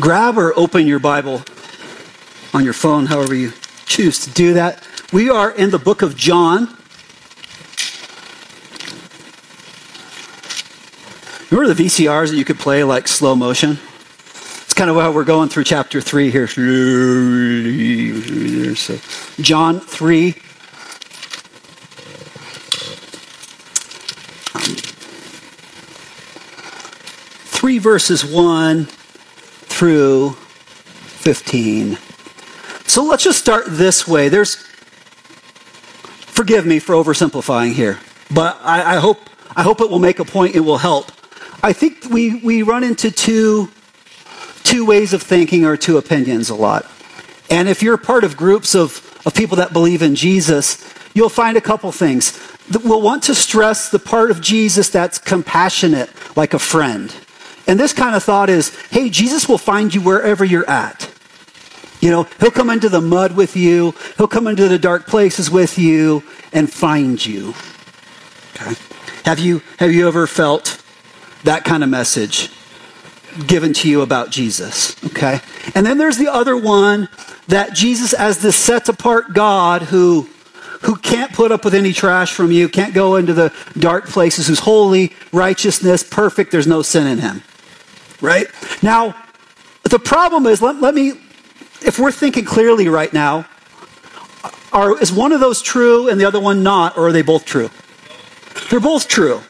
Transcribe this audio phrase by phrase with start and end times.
[0.00, 1.42] grab or open your Bible
[2.52, 3.52] on your phone, however you
[3.86, 4.86] choose to do that.
[5.12, 6.76] We are in the book of John.
[11.50, 13.78] Remember the VCRs that you could play like slow motion?
[14.64, 16.48] It's kind of how we're going through chapter 3 here.
[18.74, 18.98] So,
[19.40, 20.34] John 3.
[24.54, 24.76] Um,
[27.46, 28.88] 3 verses 1
[29.84, 31.98] through 15.
[32.86, 34.30] So let's just start this way.
[34.30, 34.54] There's,
[36.24, 37.98] forgive me for oversimplifying here,
[38.32, 39.18] but I, I hope
[39.54, 40.54] I hope it will make a point.
[40.54, 41.12] It will help.
[41.62, 43.70] I think we, we run into two
[44.62, 46.90] two ways of thinking or two opinions a lot.
[47.50, 51.58] And if you're part of groups of, of people that believe in Jesus, you'll find
[51.58, 52.40] a couple things.
[52.82, 56.08] We'll want to stress the part of Jesus that's compassionate,
[56.38, 57.14] like a friend.
[57.66, 61.10] And this kind of thought is hey, Jesus will find you wherever you're at.
[62.00, 65.50] You know, he'll come into the mud with you, he'll come into the dark places
[65.50, 67.54] with you and find you.
[68.54, 68.74] Okay?
[69.24, 70.82] Have you, have you ever felt
[71.44, 72.50] that kind of message?
[73.46, 75.02] given to you about Jesus.
[75.06, 75.40] Okay?
[75.74, 77.08] And then there's the other one
[77.48, 80.28] that Jesus, as this set apart God who,
[80.82, 84.46] who can't put up with any trash from you, can't go into the dark places,
[84.46, 87.42] who's holy, righteousness, perfect, there's no sin in him.
[88.24, 88.46] Right?
[88.82, 89.14] Now,
[89.82, 91.10] the problem is, let, let me,
[91.82, 93.46] if we're thinking clearly right now,
[94.72, 97.44] are, is one of those true and the other one not, or are they both
[97.44, 97.68] true?
[98.70, 99.42] They're both true.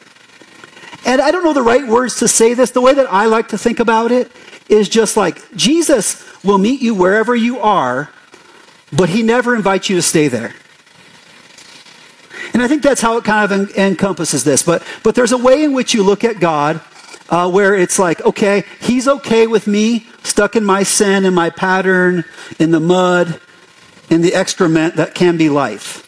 [1.05, 2.71] And I don't know the right words to say this.
[2.71, 4.29] The way that I like to think about it
[4.67, 8.09] is just like Jesus will meet you wherever you are,
[8.91, 10.53] but he never invites you to stay there.
[12.53, 14.63] And I think that's how it kind of en- encompasses this.
[14.63, 16.81] But, but there's a way in which you look at God
[17.29, 21.49] uh, where it's like, okay, he's okay with me stuck in my sin, in my
[21.49, 22.23] pattern,
[22.59, 23.39] in the mud,
[24.09, 26.01] in the excrement that can be life.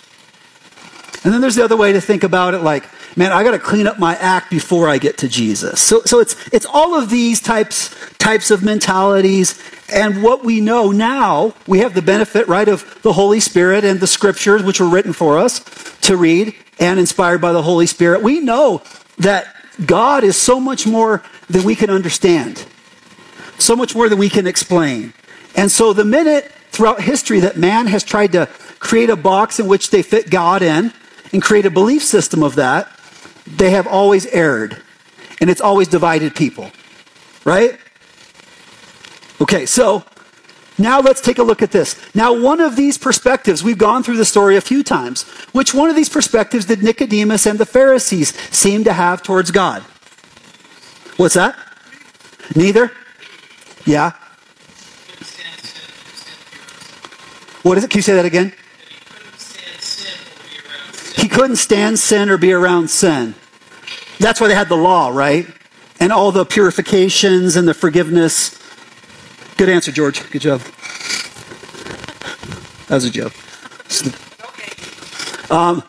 [1.24, 2.86] And then there's the other way to think about it like,
[3.18, 5.82] man, I got to clean up my act before I get to Jesus.
[5.82, 9.60] So, so it's, it's all of these types, types of mentalities.
[9.92, 14.00] And what we know now, we have the benefit, right, of the Holy Spirit and
[14.00, 15.60] the scriptures, which were written for us
[16.02, 18.22] to read and inspired by the Holy Spirit.
[18.22, 18.84] We know
[19.18, 19.54] that
[19.86, 22.66] God is so much more than we can understand,
[23.60, 25.14] so much more than we can explain.
[25.56, 28.48] And so the minute throughout history that man has tried to
[28.80, 30.94] create a box in which they fit God in
[31.32, 32.92] and create a belief system of that,
[33.46, 34.82] they have always erred.
[35.40, 36.72] And it's always divided people.
[37.46, 37.80] Right?
[39.40, 40.04] Okay, so
[40.78, 41.96] now let's take a look at this.
[42.14, 45.24] Now, one of these perspectives, we've gone through the story a few times.
[45.52, 49.82] Which one of these perspectives did Nicodemus and the Pharisees seem to have towards God?
[51.18, 51.56] What's that?
[52.56, 52.92] Neither?
[53.86, 54.12] Yeah?
[57.64, 57.90] What is it?
[57.90, 58.54] Can you say that again?
[61.16, 63.34] He couldn't stand sin or be around sin.
[64.20, 65.48] That's why they had the law, right?
[66.00, 68.58] And all the purifications and the forgiveness.
[69.58, 70.30] Good answer, George.
[70.30, 70.62] Good job.
[72.88, 73.34] That was a joke.
[75.50, 75.84] Um,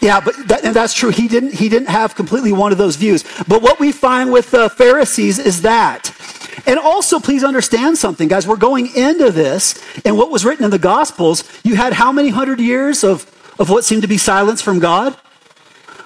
[0.00, 1.10] yeah, but that, and that's true.
[1.10, 1.54] He didn't.
[1.54, 3.24] He didn't have completely one of those views.
[3.48, 6.14] But what we find with the Pharisees is that,
[6.66, 8.46] and also please understand something, guys.
[8.46, 11.44] We're going into this, and what was written in the Gospels.
[11.64, 15.16] You had how many hundred years of of what seemed to be silence from God?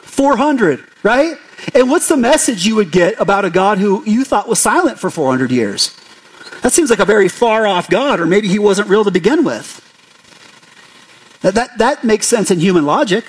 [0.03, 1.37] 400, right?
[1.75, 4.99] And what's the message you would get about a God who you thought was silent
[4.99, 6.00] for 400 years?
[6.63, 9.45] That seems like a very far off God, or maybe he wasn't real to begin
[9.45, 9.87] with.
[11.43, 13.25] That, that, that makes sense in human logic,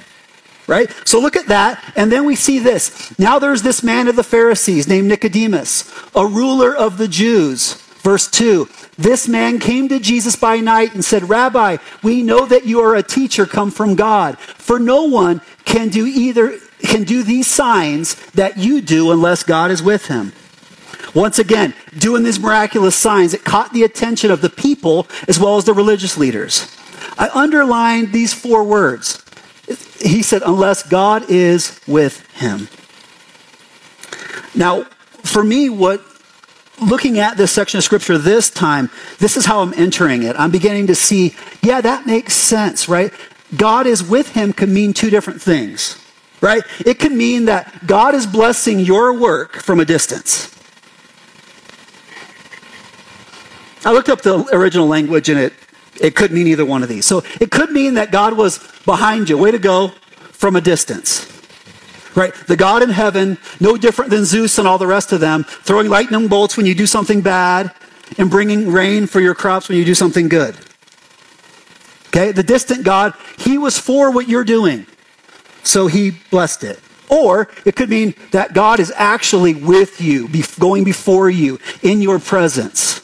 [0.68, 0.92] right?
[1.06, 3.18] So look at that, and then we see this.
[3.18, 7.75] Now there's this man of the Pharisees named Nicodemus, a ruler of the Jews.
[8.02, 12.66] Verse 2 This man came to Jesus by night and said, Rabbi, we know that
[12.66, 17.24] you are a teacher come from God, for no one can do either can do
[17.24, 20.34] these signs that you do unless God is with him.
[21.14, 25.58] Once again, doing these miraculous signs, it caught the attention of the people as well
[25.58, 26.76] as the religious leaders.
[27.18, 29.24] I underlined these four words.
[30.00, 32.70] He said, unless God is with him.
[34.56, 34.84] Now,
[35.24, 36.02] for me, what
[36.82, 38.90] looking at this section of scripture this time,
[39.20, 40.35] this is how I'm entering it.
[40.40, 43.14] I'm beginning to see, yeah, that makes sense, right?
[43.56, 46.03] God is with him could mean two different things,
[46.41, 46.64] right?
[46.85, 50.56] It could mean that God is blessing your work from a distance.
[53.84, 55.54] I looked up the original language and it,
[56.00, 57.06] it could mean either one of these.
[57.06, 59.90] So it could mean that God was behind you, way to go,
[60.32, 61.28] from a distance.
[62.16, 62.34] Right?
[62.34, 65.90] The God in heaven, no different than Zeus and all the rest of them, throwing
[65.90, 67.74] lightning bolts when you do something bad,
[68.18, 70.58] and bringing rain for your crops when you do something good.
[72.08, 74.86] Okay, the distant God, he was for what you're doing,
[75.64, 76.80] so he blessed it.
[77.08, 80.30] Or it could mean that God is actually with you,
[80.60, 83.01] going before you, in your presence.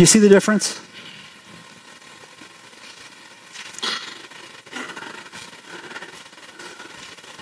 [0.00, 0.80] Do you see the difference?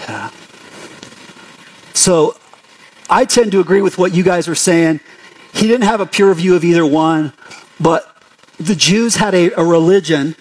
[0.00, 0.32] Yeah.
[1.94, 2.37] So
[3.08, 4.99] I tend to agree with what you guys are saying.
[5.55, 7.32] He didn't have a pure view of either one,
[7.78, 8.12] but
[8.58, 10.34] the Jews had a, a religion,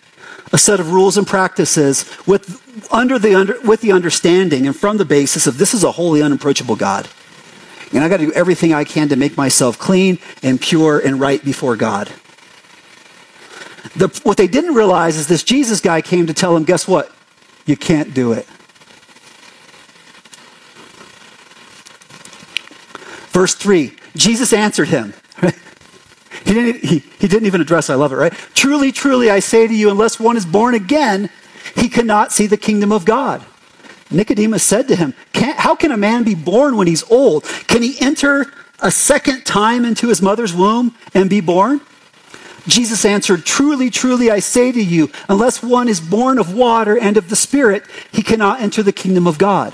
[0.51, 4.97] a set of rules and practices with, under the, under, with the understanding and from
[4.97, 7.07] the basis of this is a holy, unapproachable God.
[7.93, 11.19] And I got to do everything I can to make myself clean and pure and
[11.19, 12.11] right before God.
[13.95, 17.11] The, what they didn't realize is this Jesus guy came to tell them, guess what?
[17.65, 18.45] You can't do it.
[23.31, 25.13] Verse 3 Jesus answered him.
[26.47, 28.31] He didn't, he, he didn't even address, I love it, right?
[28.53, 31.29] Truly, truly, I say to you, unless one is born again,
[31.75, 33.45] he cannot see the kingdom of God.
[34.09, 37.43] Nicodemus said to him, How can a man be born when he's old?
[37.67, 38.45] Can he enter
[38.79, 41.81] a second time into his mother's womb and be born?
[42.67, 47.17] Jesus answered, Truly, truly, I say to you, unless one is born of water and
[47.17, 49.73] of the Spirit, he cannot enter the kingdom of God.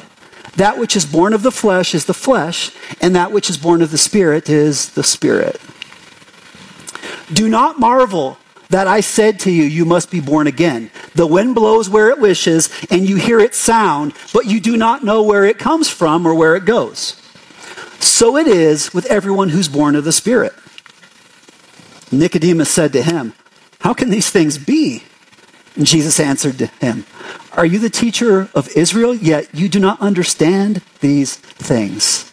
[0.55, 2.71] That which is born of the flesh is the flesh,
[3.01, 5.59] and that which is born of the Spirit is the Spirit.
[7.31, 8.37] Do not marvel
[8.69, 10.91] that I said to you, You must be born again.
[11.15, 15.03] The wind blows where it wishes, and you hear its sound, but you do not
[15.03, 17.19] know where it comes from or where it goes.
[17.99, 20.53] So it is with everyone who's born of the Spirit.
[22.11, 23.33] Nicodemus said to him,
[23.79, 25.03] How can these things be?
[25.75, 27.05] And Jesus answered to him,
[27.53, 32.31] Are you the teacher of Israel, yet you do not understand these things?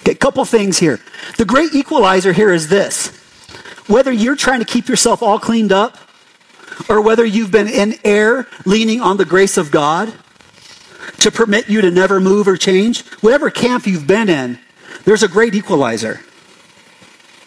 [0.00, 1.00] Okay, a couple things here.
[1.38, 3.18] The great equalizer here is this
[3.92, 5.98] whether you're trying to keep yourself all cleaned up,
[6.88, 10.10] or whether you've been in air leaning on the grace of God
[11.18, 14.58] to permit you to never move or change, whatever camp you've been in,
[15.04, 16.20] there's a great equalizer.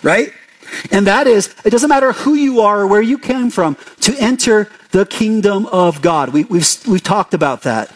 [0.03, 0.33] Right?
[0.92, 4.15] And that is, it doesn't matter who you are or where you came from, to
[4.19, 6.30] enter the kingdom of God.
[6.30, 7.91] We, we've, we've talked about that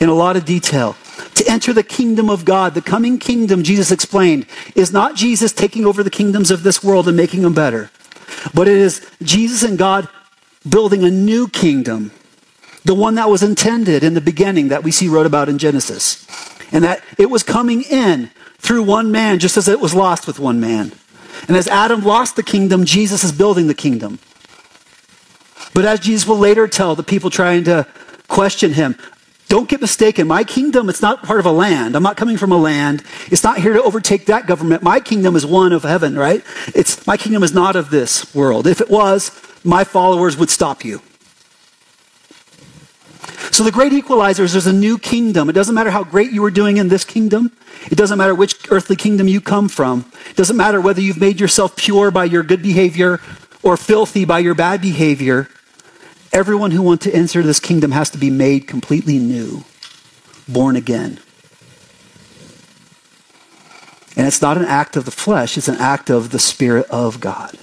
[0.00, 0.96] in a lot of detail.
[1.34, 5.86] To enter the kingdom of God, the coming kingdom, Jesus explained, is not Jesus taking
[5.86, 7.90] over the kingdoms of this world and making them better,
[8.54, 10.08] but it is Jesus and God
[10.68, 12.12] building a new kingdom,
[12.84, 16.26] the one that was intended in the beginning that we see wrote about in Genesis.
[16.72, 20.38] And that it was coming in through one man, just as it was lost with
[20.38, 20.92] one man.
[21.48, 24.18] And as Adam lost the kingdom, Jesus is building the kingdom.
[25.74, 27.86] But as Jesus will later tell the people trying to
[28.28, 28.96] question him,
[29.50, 30.28] don't get mistaken.
[30.28, 31.96] My kingdom, it's not part of a land.
[31.96, 33.02] I'm not coming from a land.
[33.32, 34.84] It's not here to overtake that government.
[34.84, 36.44] My kingdom is one of heaven, right?
[36.68, 38.68] It's, my kingdom is not of this world.
[38.68, 39.32] If it was,
[39.64, 41.02] my followers would stop you.
[43.50, 45.50] So the great equalizer is there's a new kingdom.
[45.50, 47.50] It doesn't matter how great you are doing in this kingdom.
[47.90, 50.10] It doesn't matter which earthly kingdom you come from.
[50.30, 53.20] It doesn't matter whether you've made yourself pure by your good behavior
[53.64, 55.48] or filthy by your bad behavior.
[56.32, 59.64] Everyone who wants to enter this kingdom has to be made completely new,
[60.48, 61.18] born again.
[64.16, 67.20] And it's not an act of the flesh, it's an act of the Spirit of
[67.20, 67.58] God.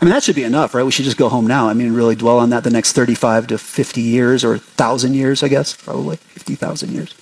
[0.00, 0.82] I mean, that should be enough, right?
[0.82, 1.68] We should just go home now.
[1.68, 5.42] I mean, really dwell on that the next 35 to 50 years or 1,000 years,
[5.42, 7.14] I guess, probably 50,000 years.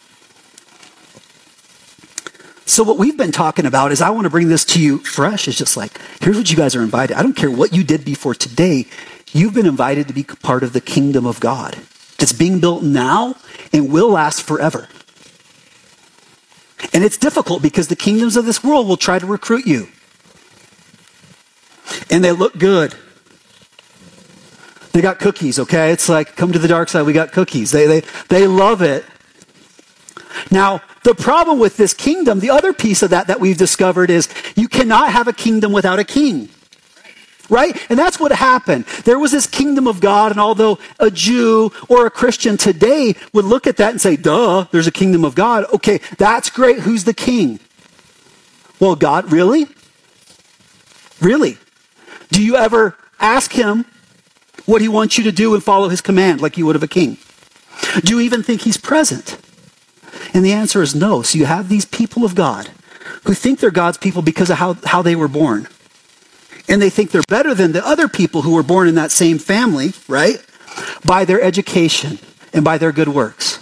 [2.64, 5.48] So, what we've been talking about is I want to bring this to you fresh.
[5.48, 7.16] It's just like, here's what you guys are invited.
[7.16, 8.86] I don't care what you did before today,
[9.32, 11.76] you've been invited to be part of the kingdom of God
[12.18, 13.34] that's being built now
[13.72, 14.88] and will last forever.
[16.92, 19.88] And it's difficult because the kingdoms of this world will try to recruit you
[22.10, 22.94] and they look good.
[24.92, 25.90] They got cookies, okay?
[25.90, 27.70] It's like, come to the dark side, we got cookies.
[27.70, 29.04] They, they, they love it.
[30.50, 34.28] Now, the problem with this kingdom, the other piece of that that we've discovered is
[34.56, 36.48] you cannot have a kingdom without a king.
[37.50, 37.76] Right?
[37.90, 38.86] And that's what happened.
[39.04, 43.44] There was this kingdom of God, and although a Jew or a Christian today would
[43.44, 45.66] look at that and say, duh, there's a kingdom of God.
[45.74, 46.80] Okay, that's great.
[46.80, 47.60] Who's the king?
[48.80, 49.66] Well, God, really?
[51.20, 51.58] Really?
[52.30, 53.84] Do you ever ask him
[54.64, 56.88] what he wants you to do and follow his command like you would of a
[56.88, 57.18] king?
[58.02, 59.36] Do you even think he's present?
[60.34, 61.22] And the answer is no.
[61.22, 62.70] So you have these people of God
[63.24, 65.68] who think they're God's people because of how, how they were born.
[66.68, 69.38] And they think they're better than the other people who were born in that same
[69.38, 70.44] family, right?
[71.04, 72.18] By their education
[72.52, 73.58] and by their good works.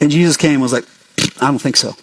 [0.00, 0.84] And Jesus came and was like,
[1.40, 1.94] I don't think so.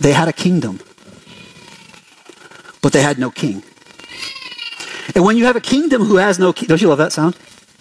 [0.00, 0.80] They had a kingdom,
[2.80, 3.62] but they had no king.
[5.14, 7.36] And when you have a kingdom who has no king, don't you love that sound?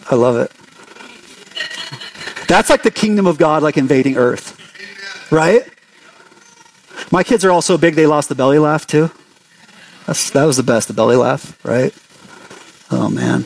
[0.09, 0.51] I love it.
[2.47, 4.57] That's like the kingdom of God, like invading earth.
[5.31, 5.69] Right?
[7.11, 9.11] My kids are all so big they lost the belly laugh too.
[10.05, 11.93] That's, that was the best, the belly laugh, right?
[12.89, 13.45] Oh man.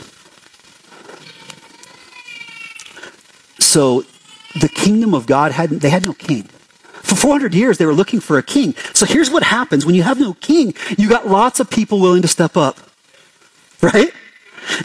[3.59, 4.05] So
[4.59, 6.43] the kingdom of God hadn't, they had no king.
[7.01, 8.75] For 400 years they were looking for a king.
[8.93, 12.21] So here's what happens when you have no king, you got lots of people willing
[12.21, 12.77] to step up.
[13.93, 14.13] Right?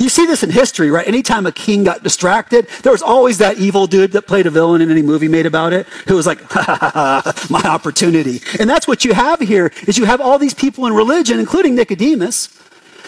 [0.01, 1.07] You see this in history, right?
[1.07, 4.83] Anytime a king got distracted, there was always that evil dude that played a villain
[4.83, 8.41] in any movie made about it who was like, ha, ha, ha, my opportunity.
[8.59, 11.77] And that's what you have here is you have all these people in religion, including
[11.77, 12.49] Nicodemus,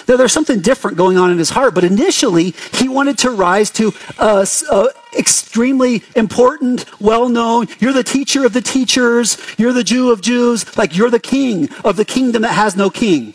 [0.07, 1.75] that there's something different going on in his heart.
[1.75, 8.47] But initially, he wanted to rise to a, a extremely important, well-known, you're the teacher
[8.47, 12.43] of the teachers, you're the Jew of Jews, like you're the king of the kingdom
[12.43, 13.35] that has no king.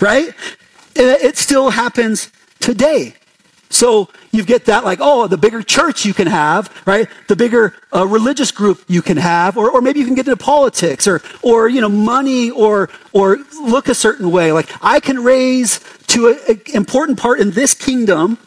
[0.00, 0.34] Right?
[0.98, 3.14] It still happens today.
[3.70, 7.08] So you get that like, oh, the bigger church you can have, right?
[7.26, 10.42] The bigger uh, religious group you can have, or, or maybe you can get into
[10.42, 14.52] politics or, or, you know, money or, or look a certain way.
[14.52, 18.38] Like I can raise to an important part in this kingdom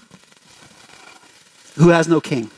[1.76, 2.50] who has no king.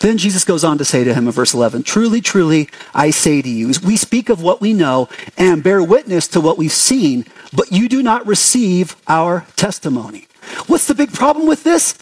[0.00, 3.42] Then Jesus goes on to say to him in verse 11, Truly, truly, I say
[3.42, 7.24] to you, we speak of what we know and bear witness to what we've seen,
[7.52, 10.28] but you do not receive our testimony.
[10.66, 11.96] What's the big problem with this?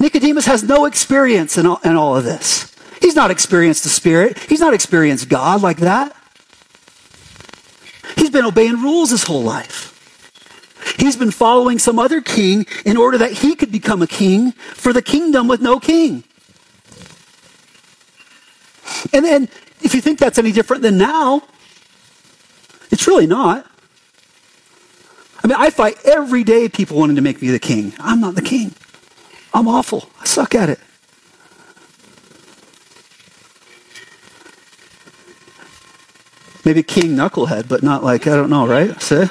[0.00, 2.74] Nicodemus has no experience in all, in all of this.
[3.00, 4.38] He's not experienced the Spirit.
[4.38, 6.16] He's not experienced God like that.
[8.16, 9.90] He's been obeying rules his whole life.
[10.98, 14.92] He's been following some other king in order that he could become a king for
[14.92, 16.24] the kingdom with no king.
[19.12, 19.48] And then,
[19.80, 21.42] if you think that's any different than now,
[22.90, 23.66] it's really not.
[25.42, 27.94] I mean, I fight every day people wanting to make me the king.
[27.98, 28.74] I'm not the king.
[29.52, 30.08] I'm awful.
[30.20, 30.78] I suck at it.
[36.64, 39.00] Maybe king knucklehead, but not like, I don't know, right?
[39.02, 39.24] See?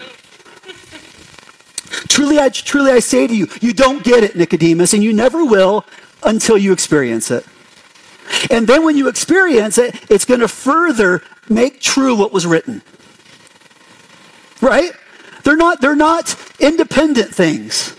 [2.10, 5.46] Truly I, truly I say to you, you don't get it, Nicodemus, and you never
[5.46, 5.86] will
[6.24, 7.46] until you experience it.
[8.50, 12.82] And then when you experience it, it's going to further make true what was written.
[14.62, 14.92] Right?
[15.44, 17.96] They're not, they're not independent things.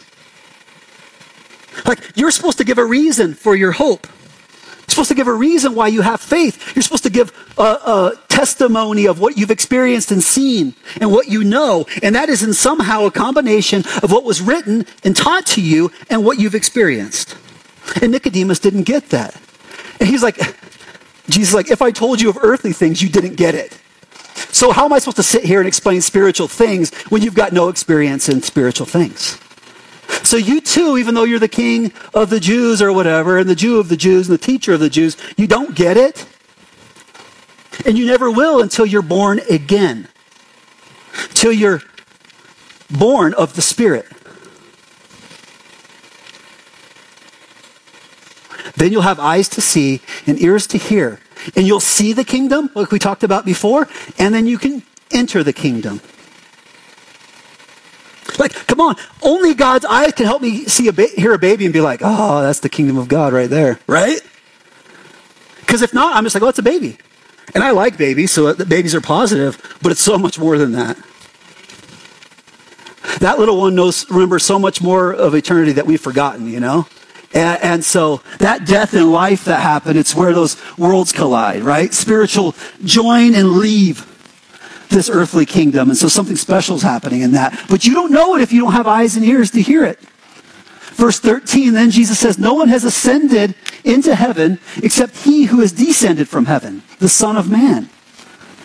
[1.87, 4.07] Like, you're supposed to give a reason for your hope.
[4.07, 6.77] You're supposed to give a reason why you have faith.
[6.77, 11.29] You're supposed to give a, a, testimony of what you've experienced and seen and what
[11.29, 11.85] you know.
[12.03, 15.93] And that is in somehow a combination of what was written and taught to you
[16.09, 17.37] and what you've experienced.
[18.01, 19.39] And Nicodemus didn't get that.
[20.03, 20.37] And he's like,
[21.29, 23.79] Jesus like, if I told you of earthly things, you didn't get it.
[24.51, 27.53] So how am I supposed to sit here and explain spiritual things when you've got
[27.53, 29.39] no experience in spiritual things?
[30.29, 33.55] So you too, even though you're the king of the Jews or whatever, and the
[33.55, 36.27] Jew of the Jews and the teacher of the Jews, you don't get it.
[37.87, 40.09] And you never will until you're born again.
[41.29, 41.81] Till you're
[42.91, 44.07] born of the Spirit.
[48.77, 51.21] Then you'll have eyes to see and ears to hear.
[51.57, 53.89] And you'll see the kingdom, like we talked about before,
[54.19, 56.01] and then you can enter the kingdom.
[58.39, 61.65] Like, come on, only God's eyes can help me see a ba- hear a baby
[61.65, 64.21] and be like, oh, that's the kingdom of God right there, right?
[65.61, 66.99] Because if not, I'm just like, oh, it's a baby.
[67.55, 70.97] And I like babies, so babies are positive, but it's so much more than that.
[73.19, 76.87] That little one knows, remembers so much more of eternity that we've forgotten, you know?
[77.35, 81.93] And, and, so that death and life that happened, it's where those worlds collide, right?
[81.95, 84.07] Spiritual join and leave
[84.91, 85.89] this earthly kingdom.
[85.89, 87.59] And so something special is happening in that.
[87.71, 89.99] But you don't know it if you don't have eyes and ears to hear it.
[90.95, 95.73] Verse 13, then Jesus says, No one has ascended into heaven except he who has
[95.73, 97.89] descended from heaven, the Son of Man.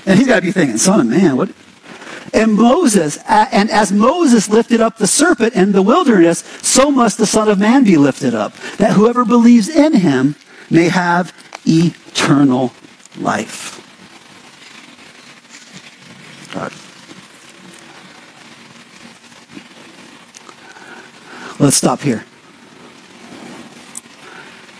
[0.05, 1.49] And he's got to be thinking, Son of Man, what?
[2.37, 7.25] And Moses, and as Moses lifted up the serpent in the wilderness, so must the
[7.25, 10.35] Son of Man be lifted up, that whoever believes in him
[10.69, 11.33] may have
[11.65, 12.73] eternal
[13.17, 13.81] life.
[16.53, 16.71] God.
[21.59, 22.23] Let's stop here.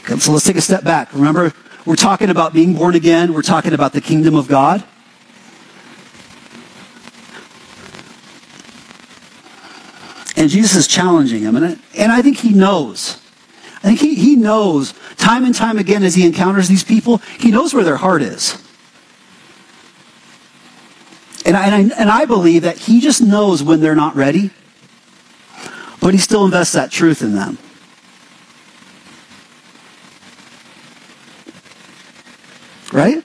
[0.04, 1.12] Okay, so let's take a step back.
[1.12, 1.54] Remember,
[1.86, 3.34] we're talking about being born again.
[3.34, 4.84] We're talking about the kingdom of God.
[10.38, 11.56] And Jesus is challenging him.
[11.56, 13.20] And I, and I think he knows.
[13.78, 17.50] I think he, he knows time and time again as he encounters these people, he
[17.50, 18.64] knows where their heart is.
[21.44, 24.52] And I, and I, and I believe that he just knows when they're not ready,
[26.00, 27.58] but he still invests that truth in them.
[32.92, 33.24] Right?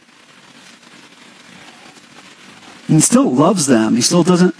[2.89, 3.97] And he still loves them.
[3.97, 4.55] He still doesn't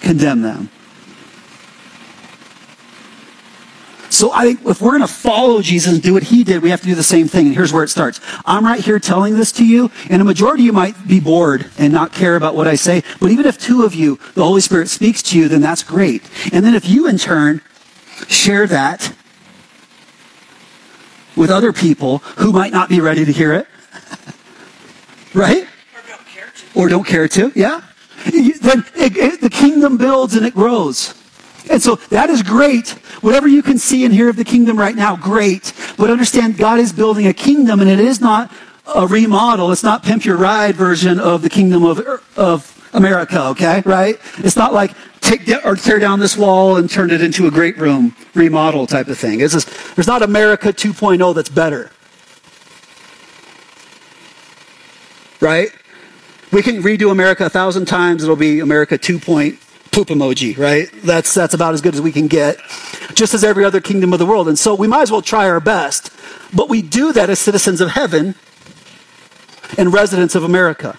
[0.00, 0.68] condemn them.
[4.14, 6.70] So I think if we're going to follow Jesus and do what he did, we
[6.70, 7.46] have to do the same thing.
[7.46, 8.20] And here's where it starts.
[8.46, 11.68] I'm right here telling this to you, and a majority of you might be bored
[11.78, 13.02] and not care about what I say.
[13.18, 16.22] But even if two of you, the Holy Spirit speaks to you, then that's great.
[16.52, 17.60] And then if you in turn
[18.28, 19.12] share that
[21.34, 23.66] with other people who might not be ready to hear it,
[25.34, 25.64] right?
[25.64, 26.80] Or don't care to.
[26.80, 27.82] Or don't care to, yeah.
[28.26, 31.14] Then it, it, the kingdom builds and it grows.
[31.70, 32.90] And so that is great.
[33.22, 35.72] Whatever you can see and hear of the kingdom right now, great.
[35.96, 38.52] But understand God is building a kingdom and it is not
[38.86, 39.72] a remodel.
[39.72, 42.00] It's not pimp your ride version of the kingdom of,
[42.36, 43.82] of America, okay?
[43.84, 44.18] Right?
[44.38, 47.78] It's not like take or tear down this wall and turn it into a great
[47.78, 49.40] room remodel type of thing.
[49.40, 51.90] It's just, there's not America 2.0 that's better.
[55.40, 55.70] Right?
[56.52, 58.22] We can redo America a thousand times.
[58.22, 59.58] It'll be America 2.0
[59.94, 60.90] poop emoji, right?
[61.04, 62.58] That's, that's about as good as we can get,
[63.14, 64.48] just as every other kingdom of the world.
[64.48, 66.10] And so we might as well try our best.
[66.52, 68.34] But we do that as citizens of heaven
[69.78, 70.98] and residents of America.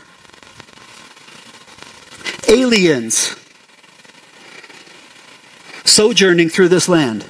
[2.47, 3.35] Aliens
[5.83, 7.25] sojourning through this land.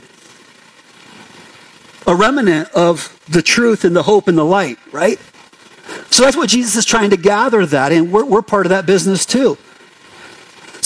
[2.05, 5.19] A remnant of the truth and the hope and the light, right?
[6.12, 8.86] So that's what Jesus is trying to gather that, and we're, we're part of that
[8.86, 9.57] business too.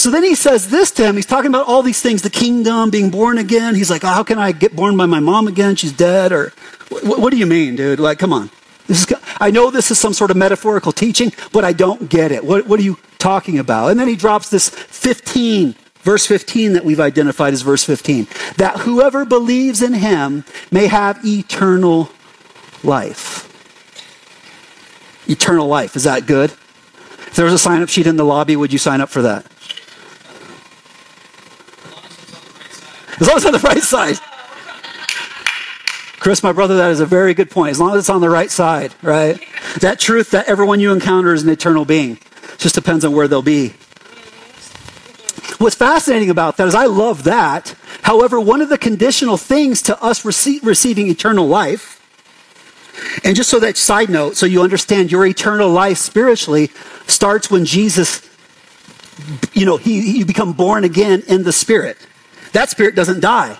[0.00, 1.16] So then he says this to him.
[1.16, 3.74] He's talking about all these things the kingdom, being born again.
[3.74, 5.76] He's like, oh, How can I get born by my mom again?
[5.76, 6.32] She's dead.
[6.32, 6.54] Or
[7.02, 8.00] what, do you mean, dude?
[8.00, 8.48] Like, come on.
[8.88, 9.06] Is,
[9.38, 12.42] I know this is some sort of metaphorical teaching, but I don't get it.
[12.42, 13.90] What, what are you talking about?
[13.90, 18.78] And then he drops this 15, verse 15 that we've identified as verse 15 that
[18.78, 22.08] whoever believes in him may have eternal
[22.82, 23.46] life.
[25.28, 25.94] Eternal life.
[25.94, 26.52] Is that good?
[26.52, 29.20] If there was a sign up sheet in the lobby, would you sign up for
[29.20, 29.44] that?
[33.20, 34.16] As long as it's on the right side.
[36.18, 37.70] Chris, my brother, that is a very good point.
[37.70, 39.40] As long as it's on the right side, right?
[39.80, 42.12] That truth that everyone you encounter is an eternal being.
[42.12, 43.74] It just depends on where they'll be.
[45.58, 47.74] What's fascinating about that is I love that.
[48.02, 51.98] However, one of the conditional things to us rece- receiving eternal life,
[53.24, 56.70] and just so that side note, so you understand your eternal life spiritually
[57.06, 58.28] starts when Jesus,
[59.52, 61.98] you know, he, you become born again in the Spirit.
[62.52, 63.58] That spirit doesn't die.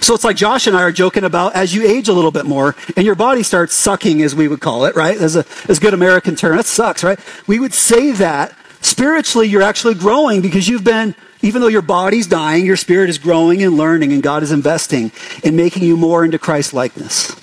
[0.00, 2.44] So it's like Josh and I are joking about as you age a little bit
[2.44, 5.16] more and your body starts sucking, as we would call it, right?
[5.16, 6.56] As a as good American term.
[6.58, 7.18] That sucks, right?
[7.46, 12.26] We would say that spiritually you're actually growing because you've been, even though your body's
[12.26, 15.10] dying, your spirit is growing and learning, and God is investing
[15.42, 17.34] in making you more into Christ likeness.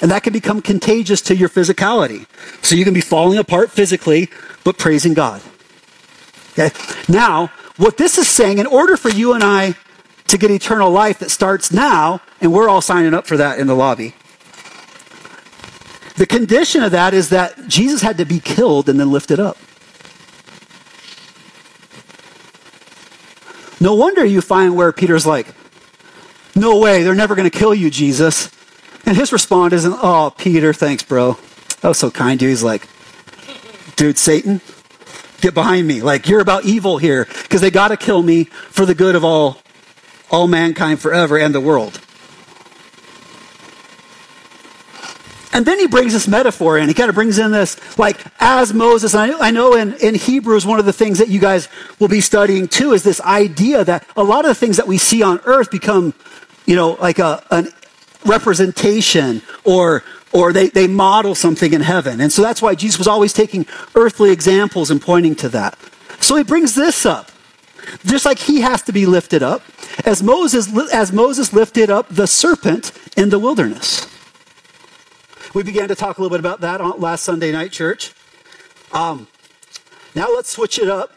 [0.00, 2.26] And that can become contagious to your physicality.
[2.64, 4.30] So you can be falling apart physically,
[4.64, 5.42] but praising God.
[6.52, 6.70] Okay?
[7.08, 9.74] Now, what this is saying, in order for you and I
[10.26, 13.66] to get eternal life that starts now, and we're all signing up for that in
[13.66, 14.14] the lobby,
[16.16, 19.56] the condition of that is that Jesus had to be killed and then lifted up.
[23.80, 25.46] No wonder you find where Peter's like,
[26.56, 28.50] No way, they're never going to kill you, Jesus.
[29.06, 31.38] And his response isn't, Oh, Peter, thanks, bro.
[31.80, 32.50] That was so kind to you.
[32.50, 32.88] He's like,
[33.94, 34.60] Dude, Satan,
[35.40, 36.02] get behind me.
[36.02, 39.24] Like, you're about evil here because they got to kill me for the good of
[39.24, 39.62] all,
[40.30, 42.00] all mankind forever and the world.
[45.52, 46.86] And then he brings this metaphor in.
[46.86, 49.14] He kind of brings in this, like, as Moses.
[49.14, 52.20] I, I know in, in Hebrews, one of the things that you guys will be
[52.20, 55.40] studying too is this idea that a lot of the things that we see on
[55.46, 56.14] earth become,
[56.64, 57.72] you know, like a, an
[58.24, 62.20] representation or or they, they model something in heaven.
[62.20, 65.78] And so that's why Jesus was always taking earthly examples and pointing to that.
[66.20, 67.30] So he brings this up.
[68.04, 69.62] Just like he has to be lifted up,
[70.04, 74.06] as Moses, as Moses lifted up the serpent in the wilderness.
[75.54, 78.12] We began to talk a little bit about that on last Sunday night, church.
[78.92, 79.26] Um,
[80.14, 81.12] now let's switch it up.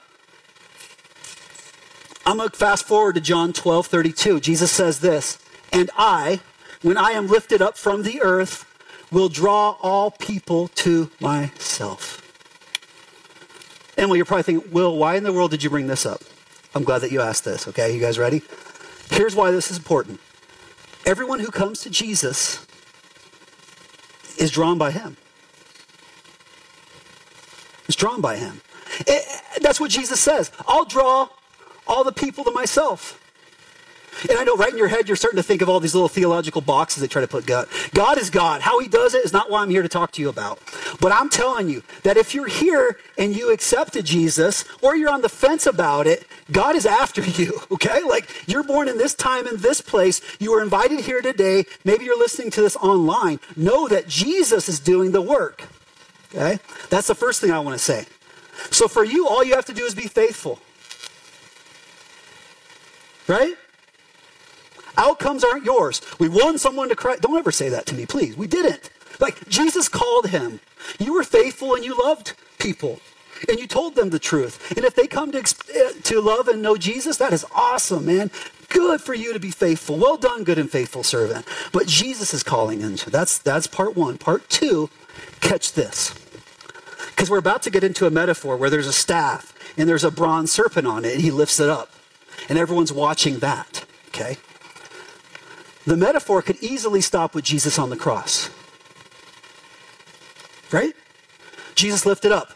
[2.25, 4.39] I'm going to fast forward to John 12 32.
[4.39, 5.37] Jesus says this,
[5.73, 6.39] And I,
[6.81, 8.65] when I am lifted up from the earth,
[9.11, 12.17] will draw all people to myself.
[13.97, 16.21] Emily, you're probably thinking, Will, why in the world did you bring this up?
[16.73, 17.67] I'm glad that you asked this.
[17.67, 18.41] Okay, you guys ready?
[19.09, 20.19] Here's why this is important.
[21.05, 22.65] Everyone who comes to Jesus
[24.37, 25.17] is drawn by him.
[27.87, 28.61] Is drawn by him.
[29.01, 30.51] It, that's what Jesus says.
[30.67, 31.27] I'll draw
[31.85, 33.20] all the people to myself.
[34.29, 36.09] And I know right in your head, you're starting to think of all these little
[36.09, 37.67] theological boxes they try to put God.
[37.93, 38.61] God is God.
[38.61, 40.59] How he does it is not what I'm here to talk to you about.
[40.99, 45.21] But I'm telling you that if you're here and you accepted Jesus or you're on
[45.21, 48.03] the fence about it, God is after you, okay?
[48.03, 50.21] Like you're born in this time in this place.
[50.39, 51.65] You were invited here today.
[51.83, 53.39] Maybe you're listening to this online.
[53.55, 55.67] Know that Jesus is doing the work,
[56.33, 56.59] okay?
[56.89, 58.05] That's the first thing I want to say.
[58.69, 60.59] So for you, all you have to do is be faithful.
[63.27, 63.55] Right?
[64.97, 66.01] Outcomes aren't yours.
[66.19, 67.21] We won someone to Christ.
[67.21, 68.35] Don't ever say that to me, please.
[68.35, 68.89] We didn't.
[69.19, 70.59] Like Jesus called him.
[70.99, 72.99] You were faithful and you loved people.
[73.49, 74.71] And you told them the truth.
[74.75, 78.29] And if they come to, eh, to love and know Jesus, that is awesome, man.
[78.69, 79.97] Good for you to be faithful.
[79.97, 81.45] Well done, good and faithful servant.
[81.71, 84.17] But Jesus is calling into that's that's part one.
[84.17, 84.89] Part two,
[85.41, 86.13] catch this.
[87.09, 90.11] Because we're about to get into a metaphor where there's a staff and there's a
[90.11, 91.91] bronze serpent on it, and he lifts it up.
[92.47, 93.85] And everyone's watching that.
[94.09, 94.37] Okay?
[95.85, 98.49] The metaphor could easily stop with Jesus on the cross.
[100.71, 100.93] Right?
[101.75, 102.49] Jesus lifted up.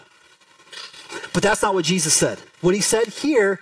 [1.33, 2.39] But that's not what Jesus said.
[2.61, 3.59] What he said here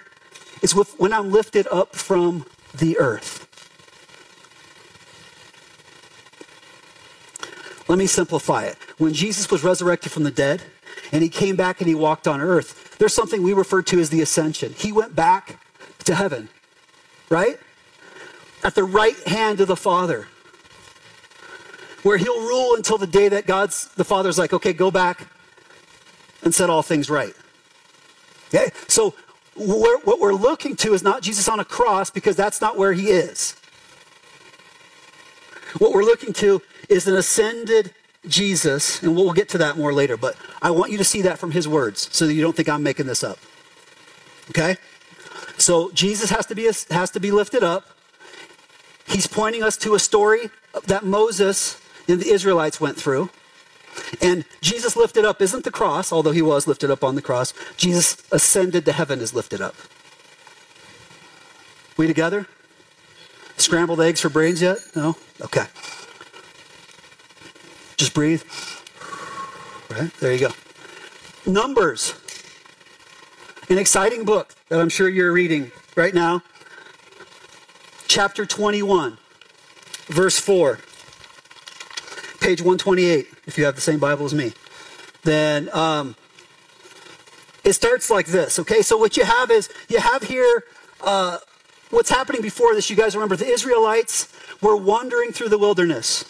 [0.62, 3.48] is with, when I'm lifted up from the earth.
[7.88, 8.78] Let me simplify it.
[8.98, 10.62] When Jesus was resurrected from the dead
[11.12, 14.10] and he came back and he walked on earth, there's something we refer to as
[14.10, 14.74] the ascension.
[14.74, 15.60] He went back
[16.06, 16.50] to heaven,
[17.30, 17.60] right?
[18.64, 20.28] At the right hand of the Father,
[22.04, 25.28] where he'll rule until the day that God's, the Father's like, okay, go back
[26.44, 27.34] and set all things right.
[28.54, 28.72] Okay?
[28.88, 29.14] So
[29.56, 32.94] we're, what we're looking to is not Jesus on a cross because that's not where
[32.94, 33.56] he is.
[35.78, 37.94] What we're looking to is an ascended
[38.28, 41.40] Jesus, and we'll get to that more later, but I want you to see that
[41.40, 43.40] from his words so that you don't think I'm making this up.
[44.50, 44.78] Okay?
[45.58, 47.93] So Jesus has to be, has to be lifted up.
[49.08, 50.50] He's pointing us to a story
[50.86, 53.30] that Moses and the Israelites went through.
[54.22, 57.54] And Jesus lifted up isn't the cross, although he was lifted up on the cross.
[57.78, 59.76] Jesus ascended to heaven is lifted up.
[61.96, 62.48] We together?
[63.58, 64.78] Scrambled eggs for brains yet?
[64.96, 65.16] No?
[65.42, 65.66] Okay.
[67.98, 68.44] Just breathe.
[69.90, 70.12] Right?
[70.20, 70.50] There you go.
[71.46, 72.16] Numbers.
[73.70, 76.42] An exciting book that I'm sure you're reading right now
[78.08, 79.18] chapter 21,
[80.08, 80.80] verse 4,
[82.40, 84.54] page 128, if you have the same Bible as me,
[85.24, 86.16] then um,
[87.64, 88.82] it starts like this, okay?
[88.82, 90.64] So what you have is, you have here
[91.02, 91.38] uh,
[91.90, 92.90] what's happening before this.
[92.90, 94.28] You guys remember the Israelites
[94.62, 96.26] were wandering through the wilderness.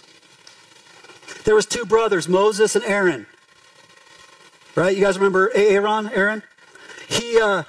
[1.45, 3.25] There was two brothers, Moses and Aaron.
[4.75, 4.95] Right?
[4.95, 6.09] You guys remember Aaron?
[6.13, 6.43] Aaron?
[7.07, 7.63] He, uh,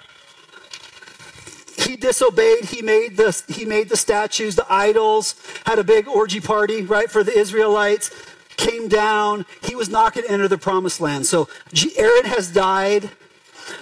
[1.94, 2.64] he disobeyed.
[2.64, 7.08] He made the he made the statues, the idols, had a big orgy party, right,
[7.08, 8.10] for the Israelites.
[8.56, 9.46] Came down.
[9.62, 11.26] He was not going to enter the promised land.
[11.26, 11.48] So
[11.96, 13.10] Aaron has died.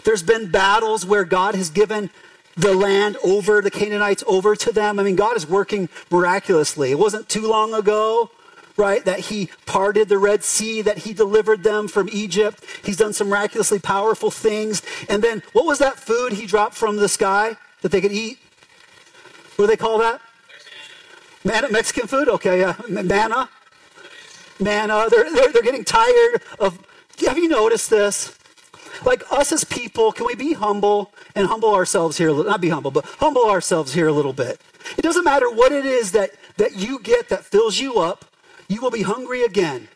[0.05, 2.11] There's been battles where God has given
[2.55, 4.99] the land over, the Canaanites over to them.
[4.99, 6.91] I mean, God is working miraculously.
[6.91, 8.31] It wasn't too long ago,
[8.77, 12.63] right, that He parted the Red Sea, that He delivered them from Egypt.
[12.83, 14.83] He's done some miraculously powerful things.
[15.09, 17.57] And then, what was that food He dropped from the sky?
[17.83, 18.39] That they could eat?
[19.57, 20.21] What do they call that?
[21.45, 22.29] Manna, Mexican food?
[22.29, 22.75] Okay, yeah.
[22.89, 23.49] Manna.
[24.59, 25.09] Manna.
[25.11, 26.79] They're, they're, they're getting tired of.
[27.27, 28.37] Have you noticed this?
[29.05, 32.33] Like us as people, can we be humble and humble ourselves here?
[32.33, 34.61] Not be humble, but humble ourselves here a little bit.
[34.97, 38.25] It doesn't matter what it is that, that you get that fills you up,
[38.69, 39.89] you will be hungry again.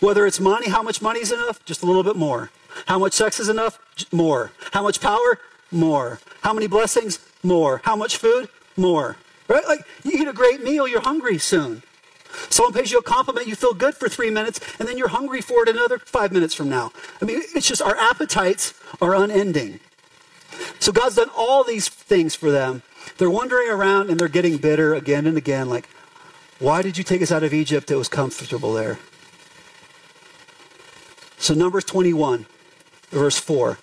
[0.00, 1.64] Whether it's money, how much money is enough?
[1.64, 2.50] Just a little bit more.
[2.86, 3.78] How much sex is enough?
[4.12, 4.52] More.
[4.72, 5.40] How much power?
[5.70, 6.20] More.
[6.42, 7.18] How many blessings?
[7.42, 7.80] More.
[7.84, 8.48] How much food?
[8.76, 9.16] More.
[9.48, 9.66] Right?
[9.66, 11.82] Like you eat a great meal, you're hungry soon.
[12.50, 15.40] Someone pays you a compliment, you feel good for three minutes, and then you're hungry
[15.40, 16.92] for it another five minutes from now.
[17.20, 19.80] I mean, it's just our appetites are unending.
[20.78, 22.82] So God's done all these things for them.
[23.16, 25.88] They're wandering around and they're getting bitter again and again, like,
[26.58, 27.90] why did you take us out of Egypt?
[27.90, 28.98] It was comfortable there.
[31.38, 32.46] So, Numbers 21,
[33.10, 33.78] verse 4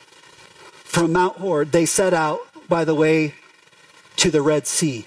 [0.96, 3.34] from Mount Hor, they set out by the way
[4.16, 5.06] to the Red Sea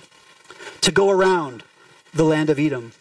[0.83, 1.63] to go around
[2.13, 2.93] the land of Edom.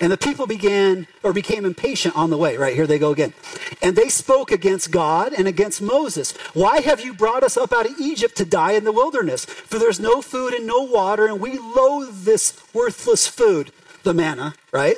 [0.00, 2.56] And the people began or became impatient on the way.
[2.56, 3.34] Right, here they go again.
[3.82, 6.32] And they spoke against God and against Moses.
[6.54, 9.44] Why have you brought us up out of Egypt to die in the wilderness?
[9.44, 13.70] For there's no food and no water, and we loathe this worthless food,
[14.02, 14.96] the manna, right?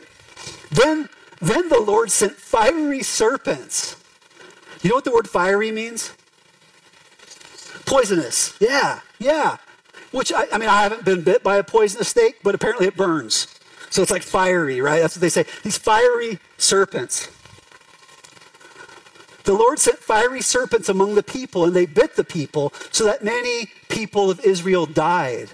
[0.70, 1.08] Then,
[1.40, 3.96] then the Lord sent fiery serpents.
[4.80, 6.12] You know what the word fiery means?
[7.90, 8.54] Poisonous.
[8.60, 9.56] Yeah, yeah.
[10.12, 12.96] Which, I, I mean, I haven't been bit by a poisonous snake, but apparently it
[12.96, 13.58] burns.
[13.90, 15.00] So it's like fiery, right?
[15.00, 15.44] That's what they say.
[15.64, 17.28] These fiery serpents.
[19.42, 23.24] The Lord sent fiery serpents among the people, and they bit the people, so that
[23.24, 25.50] many people of Israel died.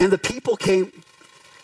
[0.00, 0.90] And the people came.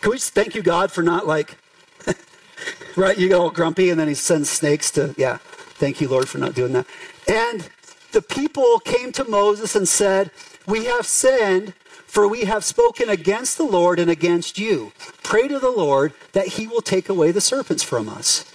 [0.01, 1.57] Can we just thank you, God, for not like,
[2.95, 3.17] right?
[3.17, 5.37] You get all grumpy, and then He sends snakes to, yeah.
[5.77, 6.85] Thank you, Lord, for not doing that.
[7.27, 7.67] And
[8.15, 10.31] the people came to Moses and said,
[10.65, 11.73] We have sinned
[12.15, 14.93] for we have spoken against the Lord and against you.
[15.21, 18.45] Pray to the Lord that he will take away the serpents from us.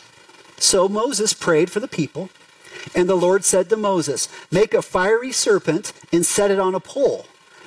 [0.56, 2.30] So Moses prayed for the people,
[2.94, 6.80] and the Lord said to Moses, Make a fiery serpent and set it on a
[6.80, 7.26] pole,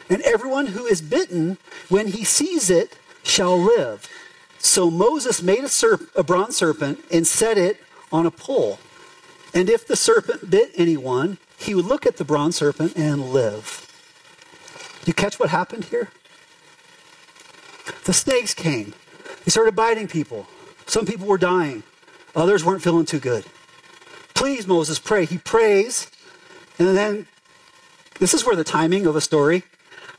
[0.10, 4.10] and everyone who is bitten, when he sees it, shall live.
[4.58, 7.80] So Moses made a, serp- a bronze serpent and set it
[8.12, 8.80] on a pole.
[9.54, 13.90] And if the serpent bit anyone, he would look at the bronze serpent and live.
[15.06, 16.10] You catch what happened here?
[18.06, 18.94] The snakes came.
[19.46, 20.48] They started biting people.
[20.86, 21.84] Some people were dying.
[22.36, 23.46] Others weren't feeling too good.
[24.34, 25.26] Please, Moses, pray.
[25.26, 26.10] He prays.
[26.80, 27.28] And then,
[28.20, 29.64] this is where the timing of a story.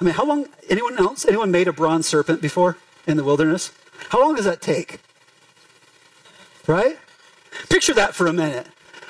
[0.00, 2.76] I mean, how long, anyone else, anyone made a bronze serpent before
[3.06, 3.72] in the wilderness?
[4.10, 5.00] How long does that take?
[6.66, 6.98] Right?
[7.68, 8.66] Picture that for a minute.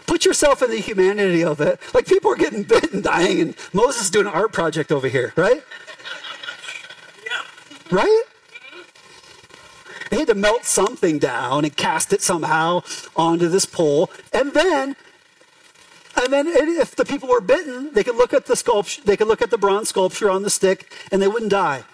[0.06, 1.80] Put yourself in the humanity of it.
[1.94, 5.08] Like people are getting bit and dying, and Moses is doing an art project over
[5.08, 5.62] here, right?
[7.24, 7.96] Yeah.
[7.96, 8.22] Right?
[10.10, 12.82] They had to melt something down and cast it somehow
[13.16, 14.10] onto this pole.
[14.32, 14.94] And then,
[16.16, 19.26] and then if the people were bitten, they could look at the sculpture, they could
[19.26, 21.84] look at the bronze sculpture on the stick, and they wouldn't die.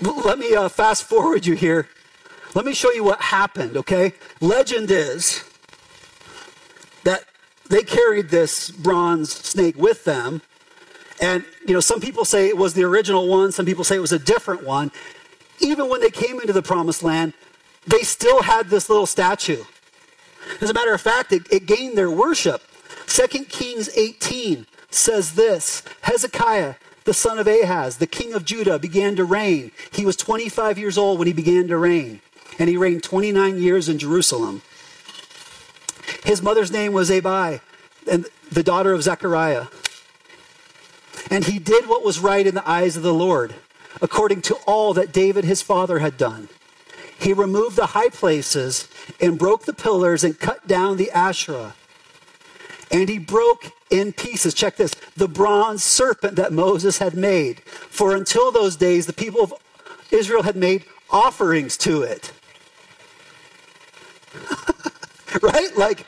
[0.00, 1.88] Let me uh, fast forward you here
[2.54, 4.12] let me show you what happened, okay?
[4.40, 5.44] Legend is
[7.04, 7.24] that
[7.68, 10.42] they carried this bronze snake with them.
[11.20, 14.00] And, you know, some people say it was the original one, some people say it
[14.00, 14.90] was a different one.
[15.60, 17.34] Even when they came into the promised land,
[17.86, 19.62] they still had this little statue.
[20.60, 22.62] As a matter of fact, it, it gained their worship.
[23.06, 29.14] 2 Kings 18 says this Hezekiah, the son of Ahaz, the king of Judah, began
[29.16, 29.70] to reign.
[29.92, 32.20] He was 25 years old when he began to reign
[32.60, 34.60] and he reigned 29 years in Jerusalem.
[36.24, 37.60] His mother's name was Abi,
[38.08, 39.66] and the daughter of Zechariah.
[41.30, 43.54] And he did what was right in the eyes of the Lord,
[44.02, 46.50] according to all that David his father had done.
[47.18, 48.88] He removed the high places
[49.20, 51.74] and broke the pillars and cut down the Asherah.
[52.90, 57.60] And he broke in pieces, check this, the bronze serpent that Moses had made.
[57.60, 59.54] For until those days, the people of
[60.10, 62.32] Israel had made offerings to it.
[65.42, 65.76] right?
[65.76, 66.06] Like,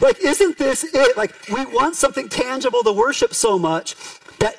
[0.00, 1.16] like, isn't this it?
[1.16, 3.96] Like, we want something tangible to worship so much
[4.38, 4.56] that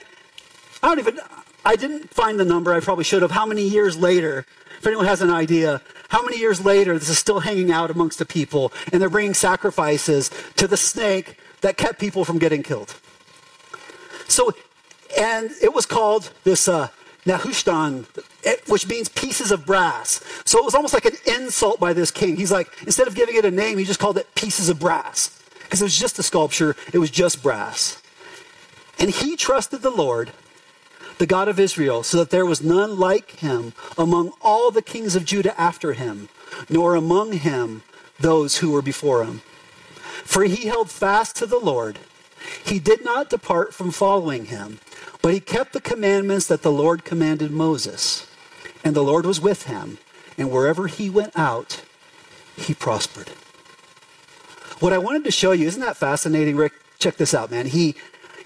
[0.82, 1.20] I don't even,
[1.65, 3.32] I didn't find the number, I probably should have.
[3.32, 4.46] How many years later,
[4.78, 8.20] if anyone has an idea, how many years later this is still hanging out amongst
[8.20, 12.96] the people and they're bringing sacrifices to the snake that kept people from getting killed?
[14.28, 14.54] So,
[15.18, 16.89] and it was called this uh,
[17.30, 18.06] Nehushtan,
[18.68, 20.24] which means pieces of brass.
[20.46, 22.38] So it was almost like an insult by this king.
[22.38, 25.39] He's like, instead of giving it a name, he just called it pieces of brass.
[25.63, 28.02] Because it was just a sculpture, it was just brass.
[28.98, 30.32] And he trusted the Lord,
[31.20, 35.15] the God of Israel, so that there was none like him among all the kings
[35.15, 36.28] of Judah after him,
[36.68, 37.84] nor among him
[38.20, 39.42] those who were before him.
[40.24, 42.00] For he held fast to the Lord.
[42.65, 44.80] He did not depart from following him
[45.22, 48.26] but he kept the commandments that the Lord commanded Moses.
[48.84, 49.98] And the Lord was with him.
[50.38, 51.84] And wherever he went out,
[52.56, 53.30] he prospered.
[54.80, 56.74] What I wanted to show you, isn't that fascinating, Rick?
[57.00, 57.66] Check this out, man.
[57.66, 57.96] He,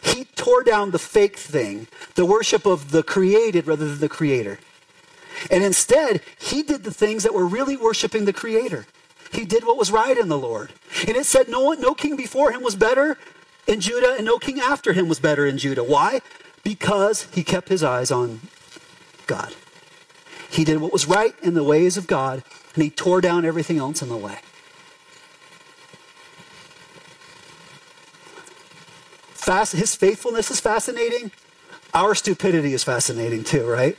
[0.01, 4.59] he tore down the fake thing, the worship of the created rather than the creator.
[5.51, 8.87] And instead, he did the things that were really worshiping the creator.
[9.31, 10.73] He did what was right in the Lord.
[11.07, 13.17] And it said no, one, no king before him was better
[13.67, 15.83] in Judah, and no king after him was better in Judah.
[15.83, 16.21] Why?
[16.63, 18.41] Because he kept his eyes on
[19.27, 19.53] God.
[20.49, 22.43] He did what was right in the ways of God,
[22.75, 24.39] and he tore down everything else in the way.
[29.33, 31.31] Fast, his faithfulness is fascinating.
[31.93, 33.97] Our stupidity is fascinating too, right?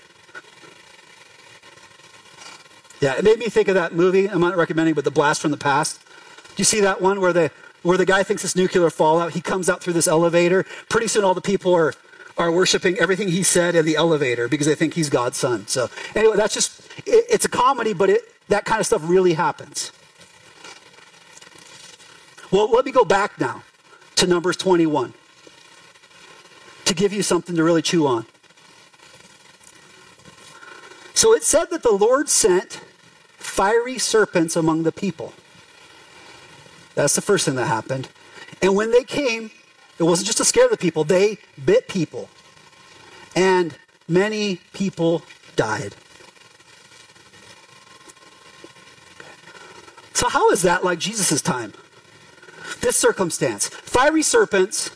[3.01, 4.27] Yeah, it made me think of that movie.
[4.27, 6.01] I'm not recommending, but The Blast from the Past.
[6.03, 7.51] Do you see that one where the
[7.83, 9.33] where the guy thinks it's nuclear fallout?
[9.33, 10.65] He comes out through this elevator.
[10.89, 11.93] Pretty soon, all the people are
[12.37, 15.67] are worshiping everything he said in the elevator because they think he's God's son.
[15.67, 19.35] So anyway, that's just it, it's a comedy, but it, that kind of stuff really
[19.35, 19.93] happens.
[22.51, 23.63] Well, let me go back now
[24.17, 25.13] to Numbers 21
[26.85, 28.27] to give you something to really chew on.
[31.15, 32.81] So it said that the Lord sent
[33.37, 35.33] fiery serpents among the people.
[36.95, 38.09] That's the first thing that happened.
[38.61, 39.51] And when they came,
[39.99, 42.29] it wasn't just to scare the people, they bit people.
[43.37, 43.77] And
[44.09, 45.23] many people
[45.57, 45.95] died.
[50.13, 51.73] So, how is that like Jesus' time?
[52.81, 54.91] This circumstance fiery serpents,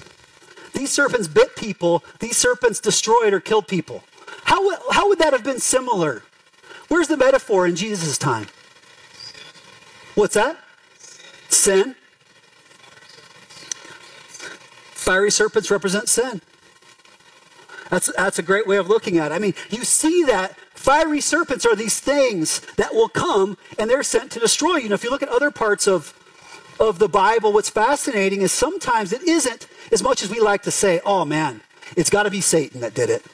[0.74, 4.04] these serpents bit people, these serpents destroyed or killed people.
[4.44, 6.22] How, how would that have been similar?
[6.88, 8.46] Where's the metaphor in Jesus' time?
[10.14, 10.56] What's that?
[11.48, 11.94] Sin.
[15.08, 16.42] Fiery serpents represent sin.
[17.88, 19.34] That's, that's a great way of looking at it.
[19.34, 24.02] I mean, you see that fiery serpents are these things that will come and they're
[24.02, 24.84] sent to destroy you.
[24.84, 26.12] And if you look at other parts of,
[26.78, 30.70] of the Bible, what's fascinating is sometimes it isn't as much as we like to
[30.70, 31.62] say, oh man,
[31.96, 33.24] it's got to be Satan that did it.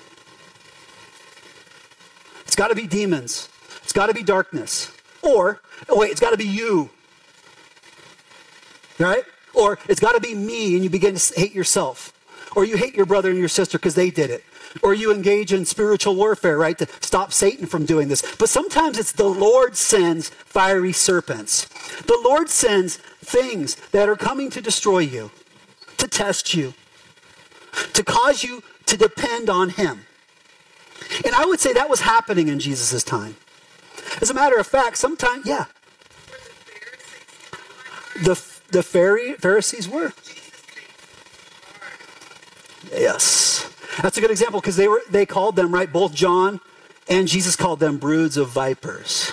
[2.46, 3.48] It's got to be demons.
[3.82, 4.92] It's got to be darkness.
[5.22, 6.90] Or, oh wait, it's got to be you.
[8.96, 9.24] Right?
[9.54, 12.12] Or it's got to be me, and you begin to hate yourself.
[12.56, 14.44] Or you hate your brother and your sister because they did it.
[14.82, 18.22] Or you engage in spiritual warfare, right, to stop Satan from doing this.
[18.36, 21.66] But sometimes it's the Lord sends fiery serpents.
[22.02, 25.30] The Lord sends things that are coming to destroy you,
[25.98, 26.74] to test you,
[27.92, 30.06] to cause you to depend on Him.
[31.24, 33.36] And I would say that was happening in Jesus' time.
[34.20, 35.66] As a matter of fact, sometimes, yeah.
[38.22, 38.40] The,
[38.74, 40.12] the Pharisees were.
[42.92, 43.70] Yes.
[44.02, 45.90] That's a good example because they were they called them, right?
[45.90, 46.60] Both John
[47.08, 49.32] and Jesus called them broods of vipers.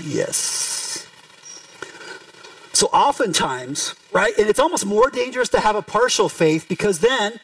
[0.00, 1.06] Yes.
[2.72, 7.40] So oftentimes, right, and it's almost more dangerous to have a partial faith because then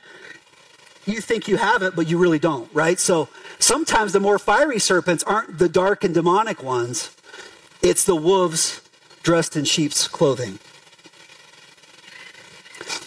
[1.04, 3.00] you think you have it, but you really don't, right?
[3.00, 7.16] So sometimes the more fiery serpents aren't the dark and demonic ones,
[7.80, 8.82] it's the wolves
[9.22, 10.58] dressed in sheep's clothing.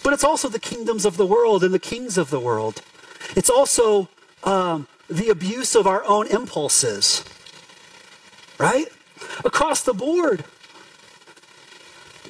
[0.02, 2.82] But it's also the kingdoms of the world and the kings of the world.
[3.34, 4.08] It's also
[4.44, 7.24] um, the abuse of our own impulses,
[8.58, 8.86] right?
[9.44, 10.44] Across the board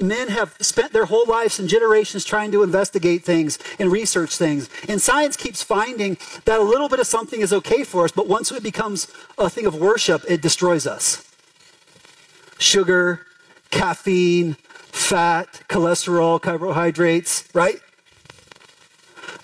[0.01, 4.69] men have spent their whole lives and generations trying to investigate things and research things.
[4.89, 8.29] And science keeps finding that a little bit of something is okay for us, but
[8.29, 11.25] once it becomes a thing of worship, it destroys us.
[12.59, 13.27] Sugar,
[13.71, 14.57] caffeine,
[15.07, 17.81] fat, cholesterol, carbohydrates, right?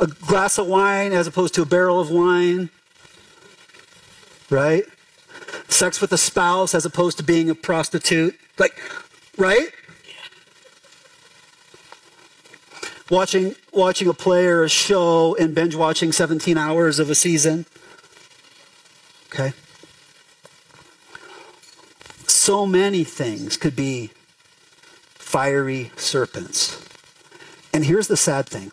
[0.01, 2.71] A glass of wine as opposed to a barrel of wine,
[4.51, 4.85] right?
[5.69, 8.39] Sex with a spouse as opposed to being a prostitute.
[8.59, 8.81] Like,
[9.39, 9.69] right?
[13.13, 17.67] watching, watching a play or a show and binge watching 17 hours of a season.
[19.27, 19.53] Okay?
[22.27, 24.11] So many things could be
[25.33, 26.79] fiery serpents.
[27.73, 28.71] And here's the sad thing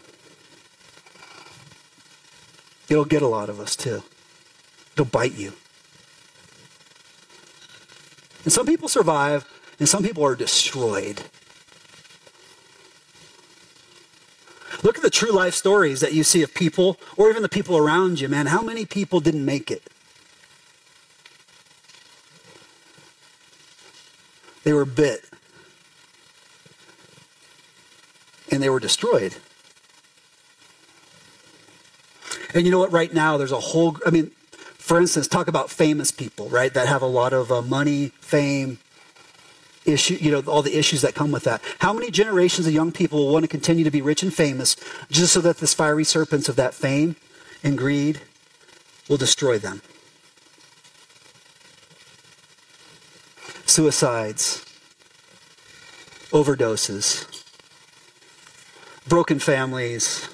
[2.89, 4.03] it'll get a lot of us too,
[4.91, 5.53] it'll bite you.
[8.43, 9.47] And some people survive,
[9.79, 11.23] and some people are destroyed.
[14.83, 17.77] Look at the true life stories that you see of people, or even the people
[17.77, 18.47] around you, man.
[18.47, 19.83] How many people didn't make it?
[24.65, 25.28] They were bit.
[28.51, 29.35] And they were destroyed.
[32.53, 32.91] And you know what?
[32.91, 36.87] Right now, there's a whole, I mean, for instance, talk about famous people, right, that
[36.87, 38.79] have a lot of uh, money, fame,
[39.85, 41.61] issue, you know, all the issues that come with that.
[41.79, 44.75] How many generations of young people will want to continue to be rich and famous
[45.09, 47.15] just so that this fiery serpents of that fame
[47.63, 48.21] and greed
[49.07, 49.81] will destroy them?
[53.65, 54.65] Suicides,
[56.31, 57.28] overdoses,
[59.09, 60.29] broken families,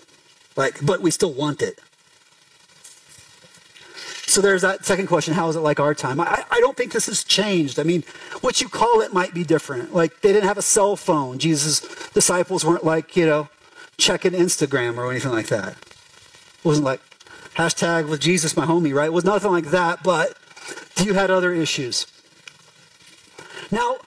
[0.56, 1.80] like, but we still want it.
[4.28, 6.20] So there's that second question how is it like our time?
[6.20, 7.80] I, I don't think this has changed.
[7.80, 8.04] I mean,
[8.42, 9.94] what you call it might be different.
[9.94, 11.40] Like, they didn't have a cell phone.
[11.40, 13.50] Jesus' disciples weren't like, you know,
[13.98, 15.70] checking Instagram or anything like that.
[15.70, 17.02] It wasn't like
[17.56, 19.06] hashtag with Jesus, my homie, right?
[19.06, 20.38] It was nothing like that, but
[21.02, 22.08] you had other issues.
[23.72, 23.98] Now,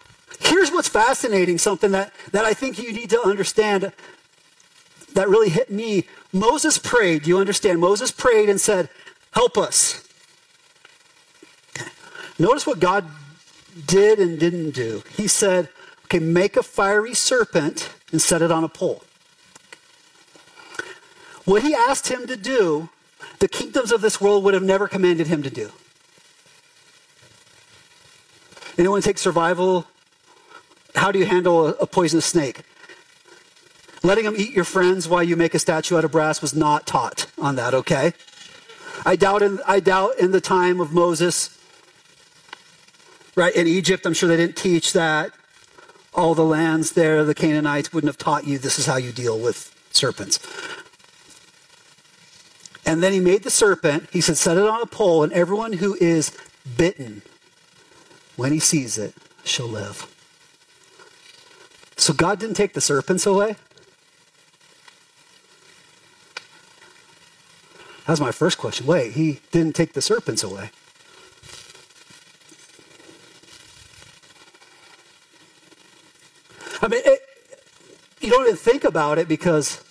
[0.40, 3.92] here's what's fascinating something that, that I think you need to understand
[5.14, 6.04] that really hit me.
[6.32, 7.80] Moses prayed, do you understand?
[7.80, 8.88] Moses prayed and said,
[9.32, 10.04] Help us.
[12.38, 13.06] Notice what God
[13.86, 15.02] did and didn't do.
[15.16, 15.68] He said,
[16.04, 19.04] Okay, make a fiery serpent and set it on a pole.
[21.44, 22.90] What he asked him to do,
[23.38, 25.70] the kingdoms of this world would have never commanded him to do.
[28.76, 29.86] Anyone take survival?
[30.94, 32.62] How do you handle a, a poisonous snake?
[34.02, 36.86] Letting them eat your friends while you make a statue out of brass was not
[36.86, 38.12] taught on that, okay?
[39.04, 41.58] I doubt in, I doubt in the time of Moses,
[43.34, 45.32] right, in Egypt, I'm sure they didn't teach that.
[46.14, 49.38] All the lands there, the Canaanites wouldn't have taught you this is how you deal
[49.38, 50.38] with serpents.
[52.84, 54.08] And then he made the serpent.
[54.12, 56.32] He said, set it on a pole, and everyone who is
[56.76, 57.22] bitten,
[58.36, 60.06] when he sees it, shall live.
[61.96, 63.56] So God didn't take the serpents away.
[68.08, 68.86] That was my first question.
[68.86, 70.70] Wait, he didn't take the serpents away.
[76.80, 77.20] I mean, it,
[78.22, 79.84] you don't even think about it because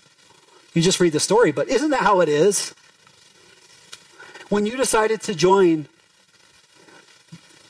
[0.73, 2.73] you just read the story, but isn't that how it is?
[4.49, 5.87] When you decided to join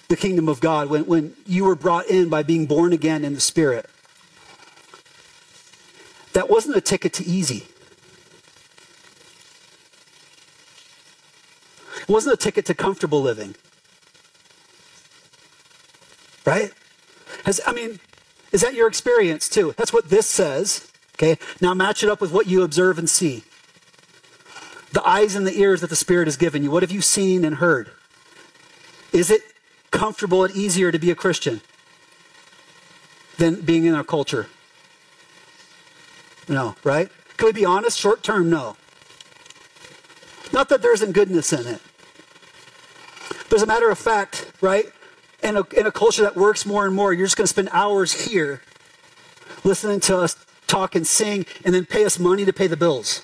[0.07, 3.33] the kingdom of God, when, when you were brought in by being born again in
[3.33, 3.85] the Spirit,
[6.31, 7.65] that wasn't a ticket to easy.
[12.07, 13.55] It wasn't a ticket to comfortable living.
[16.45, 16.71] Right?
[17.43, 17.99] Has, I mean,
[18.51, 19.73] is that your experience too?
[19.77, 20.89] That's what this says.
[21.15, 23.43] Okay, now match it up with what you observe and see.
[24.93, 26.71] The eyes and the ears that the Spirit has given you.
[26.71, 27.91] What have you seen and heard?
[29.11, 29.41] Is it
[29.91, 31.61] comfortable and easier to be a Christian
[33.37, 34.47] than being in our culture?
[36.47, 37.09] No, right?
[37.35, 37.99] Can we be honest?
[37.99, 38.77] Short term, no.
[40.53, 41.81] Not that there isn't goodness in it.
[43.49, 44.85] But as a matter of fact, right?
[45.43, 47.69] In a, in a culture that works more and more, you're just going to spend
[47.71, 48.61] hours here
[49.63, 50.35] listening to us
[50.65, 53.21] talk and sing and then pay us money to pay the bills.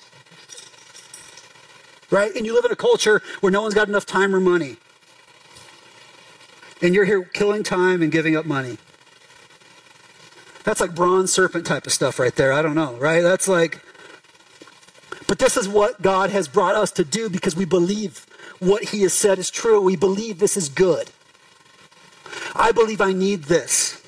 [2.10, 2.34] Right?
[2.34, 4.76] And you live in a culture where no one's got enough time or money.
[6.80, 8.78] And you're here killing time and giving up money.
[10.64, 12.52] That's like bronze serpent type of stuff right there.
[12.52, 13.20] I don't know, right?
[13.20, 13.83] That's like,
[15.26, 18.26] but this is what God has brought us to do because we believe
[18.58, 19.80] what He has said is true.
[19.80, 21.10] We believe this is good.
[22.54, 24.02] I believe I need this.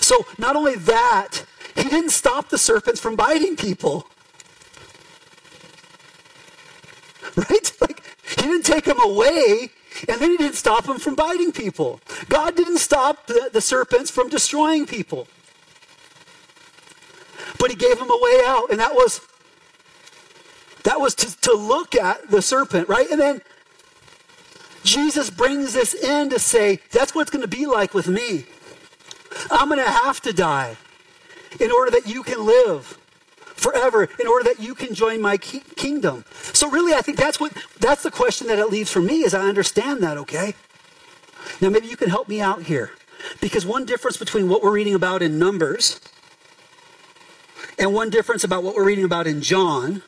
[0.00, 1.44] So, not only that,
[1.74, 4.06] He didn't stop the serpents from biting people.
[7.36, 7.72] Right?
[7.80, 9.70] Like, He didn't take them away
[10.08, 12.00] and then he didn't stop them from biting people.
[12.28, 15.26] God didn't stop the, the serpents from destroying people.
[17.60, 19.20] But he gave him a way out, and that was
[20.82, 23.08] that was to, to look at the serpent, right?
[23.10, 23.42] And then
[24.82, 28.46] Jesus brings this in to say, that's what it's going to be like with me.
[29.50, 30.78] I'm going to have to die
[31.60, 32.96] in order that you can live
[33.44, 36.24] forever in order that you can join my ki- kingdom.
[36.54, 39.22] So really, I think that's what that's the question that it leaves for me.
[39.22, 40.54] Is I understand that, okay?
[41.60, 42.92] Now maybe you can help me out here,
[43.40, 46.00] because one difference between what we're reading about in Numbers
[47.80, 50.02] and one difference about what we're reading about in John,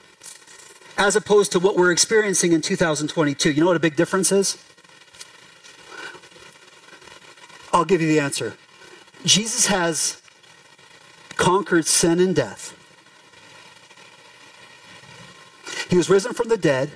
[0.98, 3.50] as opposed to what we're experiencing in 2022.
[3.50, 4.62] You know what a big difference is?
[7.72, 8.54] I'll give you the answer.
[9.24, 10.20] Jesus has
[11.36, 12.76] conquered sin and death.
[15.88, 16.90] He was risen from the dead.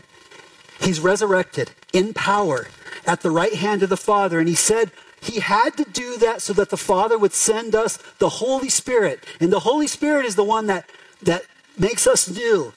[0.81, 2.69] He's resurrected in power
[3.07, 4.39] at the right hand of the Father.
[4.39, 4.93] And he said
[5.27, 9.25] he had to do that so that the Father would send us the Holy Spirit.
[9.41, 10.89] And the Holy Spirit is the one that,
[11.23, 11.43] that
[11.79, 12.73] makes us new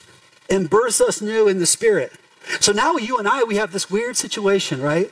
[0.50, 2.14] and births us new in the Spirit.
[2.60, 5.12] So now you and I, we have this weird situation, right?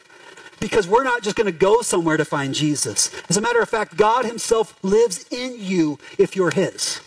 [0.60, 3.12] Because we're not just going to go somewhere to find Jesus.
[3.30, 7.02] As a matter of fact, God Himself lives in you if you're His.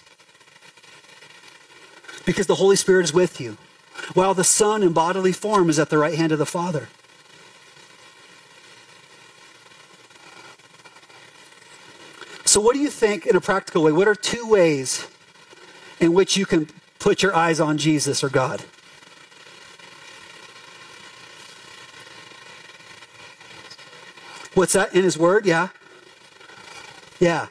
[2.24, 3.56] Because the Holy Spirit is with you
[4.14, 6.88] while the Son in bodily form is at the right hand of the Father.
[12.50, 13.92] So, what do you think in a practical way?
[13.92, 15.06] What are two ways
[16.00, 16.66] in which you can
[16.98, 18.64] put your eyes on Jesus or God?
[24.54, 25.46] What's that in His Word?
[25.46, 25.68] Yeah.
[27.20, 27.46] Yeah.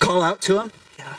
[0.00, 0.72] Call out to Him?
[0.98, 1.14] Yeah.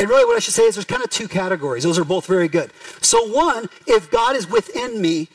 [0.00, 1.84] And really, what I should say is there's kind of two categories.
[1.84, 2.72] Those are both very good.
[3.02, 5.28] So, one, if God is within me,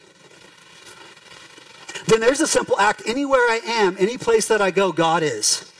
[2.07, 3.01] then there's a simple act.
[3.05, 5.71] Anywhere I am, any place that I go, God is.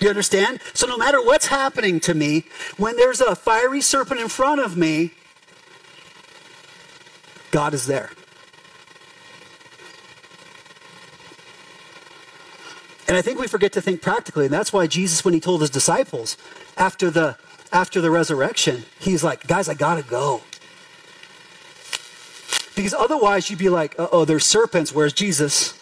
[0.00, 0.60] You understand?
[0.74, 2.44] So no matter what's happening to me,
[2.76, 5.12] when there's a fiery serpent in front of me,
[7.52, 8.10] God is there.
[13.06, 15.60] And I think we forget to think practically, and that's why Jesus, when he told
[15.60, 16.36] his disciples
[16.76, 17.36] after the
[17.70, 20.42] after the resurrection, he's like, guys, I gotta go.
[22.74, 25.78] Because otherwise you'd be like, oh, there's serpents, where's Jesus?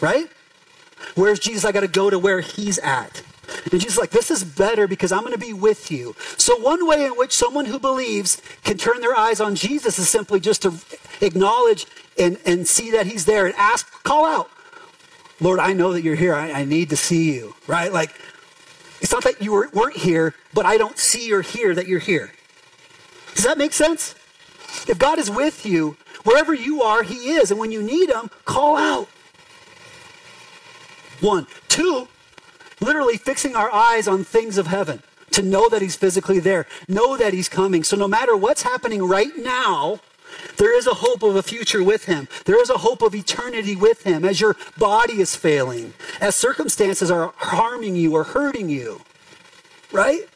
[0.00, 0.28] Right?
[1.14, 1.64] Where's Jesus?
[1.64, 3.22] I gotta go to where he's at.
[3.70, 6.16] And Jesus like, this is better because I'm going to be with you.
[6.36, 10.08] So, one way in which someone who believes can turn their eyes on Jesus is
[10.08, 10.74] simply just to
[11.20, 11.86] acknowledge
[12.18, 14.50] and, and see that he's there and ask, call out,
[15.40, 16.34] Lord, I know that you're here.
[16.34, 17.92] I, I need to see you, right?
[17.92, 18.18] Like,
[19.00, 22.00] it's not that you were, weren't here, but I don't see or hear that you're
[22.00, 22.32] here.
[23.34, 24.15] Does that make sense?
[24.88, 27.50] If God is with you, wherever you are, He is.
[27.50, 29.08] And when you need Him, call out.
[31.20, 31.46] One.
[31.68, 32.08] Two,
[32.80, 37.16] literally fixing our eyes on things of heaven to know that He's physically there, know
[37.16, 37.84] that He's coming.
[37.84, 40.00] So no matter what's happening right now,
[40.56, 42.28] there is a hope of a future with him.
[42.44, 47.10] There is a hope of eternity with him as your body is failing, as circumstances
[47.10, 49.02] are harming you or hurting you.
[49.92, 50.28] Right?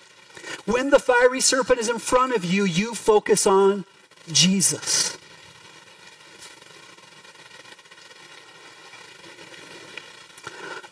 [0.65, 3.85] When the fiery serpent is in front of you, you focus on
[4.33, 5.17] Jesus.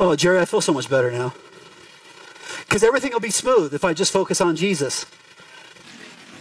[0.00, 1.34] Oh, Jerry, I feel so much better now.
[2.60, 5.06] Because everything will be smooth if I just focus on Jesus.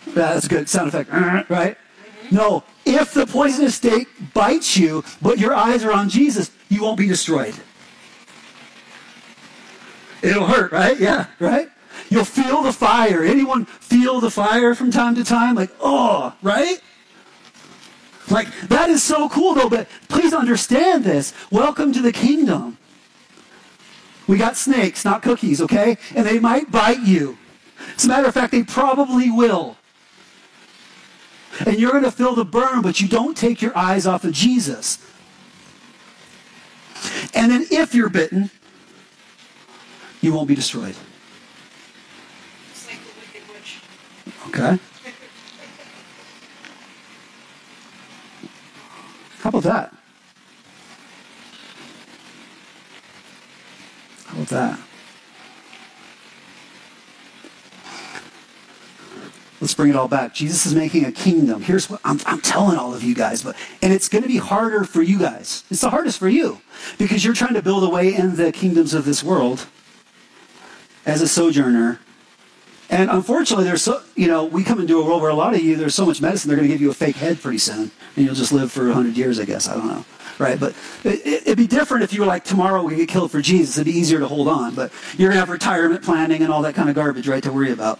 [0.08, 1.10] Yeah, that's a good sound effect,
[1.50, 1.78] right?
[2.30, 6.98] No, if the poisonous snake bites you, but your eyes are on Jesus, you won't
[6.98, 7.56] be destroyed.
[10.22, 11.00] It'll hurt, right?
[11.00, 11.70] Yeah, right?
[12.10, 13.24] You'll feel the fire.
[13.24, 15.56] Anyone feel the fire from time to time?
[15.56, 16.80] Like, oh, right?
[18.30, 21.34] Like, that is so cool, though, but please understand this.
[21.52, 22.78] Welcome to the kingdom.
[24.28, 25.98] We got snakes, not cookies, okay?
[26.16, 27.38] And they might bite you.
[27.96, 29.78] As a matter of fact, they probably will
[31.66, 34.34] and you're going to feel the burn, but you don't take your eyes off of
[34.34, 35.00] Jesus.
[37.34, 38.50] And then if you're bitten,
[40.22, 40.96] you won't be destroyed.
[44.58, 44.80] Okay.
[49.42, 49.94] How about that?
[54.26, 54.80] How about that?
[59.62, 60.34] Let's bring it all back.
[60.34, 61.62] Jesus is making a kingdom.
[61.62, 64.38] Here's what I'm, I'm telling all of you guys, but and it's going to be
[64.38, 65.66] harder for you guys.
[65.70, 66.62] It's the hardest for you
[66.98, 69.68] because you're trying to build a way in the kingdoms of this world
[71.06, 72.00] as a sojourner.
[72.90, 75.62] And unfortunately, there's so you know we come into a world where a lot of
[75.62, 77.92] you there's so much medicine they're going to give you a fake head pretty soon,
[78.16, 79.68] and you'll just live for hundred years, I guess.
[79.68, 80.06] I don't know,
[80.40, 80.60] right?
[80.60, 80.74] But
[81.04, 83.78] it, would be different if you were like tomorrow we get killed for Jesus.
[83.78, 86.76] It'd be easier to hold on, but you're gonna have retirement planning and all that
[86.76, 88.00] kind of garbage, right, to worry about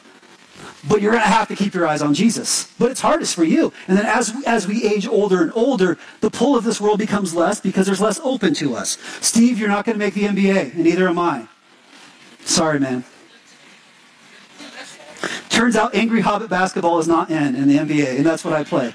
[0.88, 2.72] but you're going to have to keep your eyes on Jesus.
[2.80, 3.74] But it's hardest for you.
[3.88, 7.36] And then as, as we age older and older, the pull of this world becomes
[7.36, 8.98] less because there's less open to us.
[9.20, 11.48] Steve, you're not going to make the NBA, and neither am I.
[12.42, 13.04] Sorry, man.
[15.50, 18.64] Turns out Angry Hobbit basketball is not in in the NBA, and that's what I
[18.64, 18.94] play.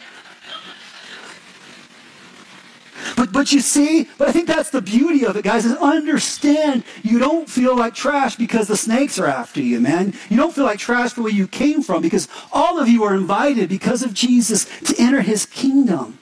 [3.17, 6.85] But, but you see, but I think that's the beauty of it, guys, is understand
[7.03, 10.15] you don't feel like trash because the snakes are after you, man.
[10.29, 13.15] You don't feel like trash for where you came from because all of you are
[13.15, 16.19] invited because of Jesus to enter his kingdom.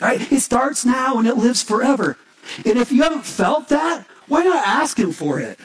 [0.00, 0.30] Right?
[0.30, 2.16] It starts now and it lives forever.
[2.64, 5.58] And if you haven't felt that, why not ask him for it?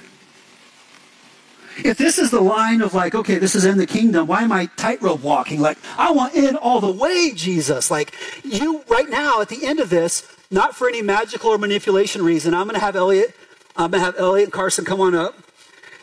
[1.78, 4.52] If this is the line of like, okay, this is in the kingdom, why am
[4.52, 5.60] I tightrope walking?
[5.60, 7.90] Like, I want in all the way, Jesus.
[7.90, 8.14] Like,
[8.44, 12.54] you right now at the end of this, not for any magical or manipulation reason,
[12.54, 13.36] I'm going to have Elliot,
[13.76, 15.36] I'm going to have Elliot and Carson come on up.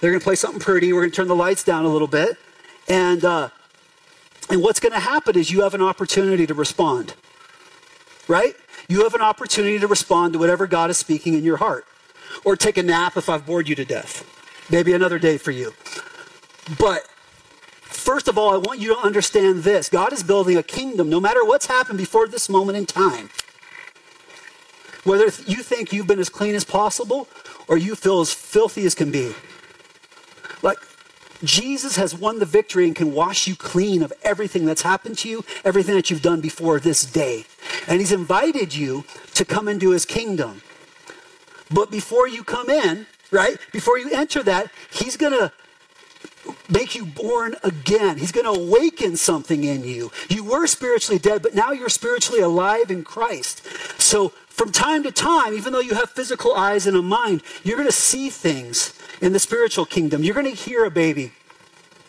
[0.00, 0.92] They're going to play something pretty.
[0.92, 2.36] We're going to turn the lights down a little bit.
[2.88, 3.50] And, uh,
[4.48, 7.14] and what's going to happen is you have an opportunity to respond.
[8.26, 8.54] Right?
[8.88, 11.84] You have an opportunity to respond to whatever God is speaking in your heart.
[12.44, 14.24] Or take a nap if I've bored you to death.
[14.70, 15.74] Maybe another day for you.
[16.78, 17.06] But
[17.82, 21.20] first of all, I want you to understand this God is building a kingdom no
[21.20, 23.30] matter what's happened before this moment in time.
[25.04, 27.28] Whether you think you've been as clean as possible
[27.66, 29.32] or you feel as filthy as can be.
[30.62, 30.78] Like,
[31.42, 35.28] Jesus has won the victory and can wash you clean of everything that's happened to
[35.28, 37.46] you, everything that you've done before this day.
[37.88, 39.04] And he's invited you
[39.34, 40.60] to come into his kingdom.
[41.70, 43.59] But before you come in, right?
[43.72, 45.53] Before you enter that, he's going to
[46.68, 48.18] make you born again.
[48.18, 50.11] He's going to awaken something in you.
[50.28, 53.64] You were spiritually dead, but now you're spiritually alive in Christ.
[54.01, 57.76] So from time to time, even though you have physical eyes and a mind, you're
[57.76, 60.22] going to see things in the spiritual kingdom.
[60.22, 61.33] You're going to hear a baby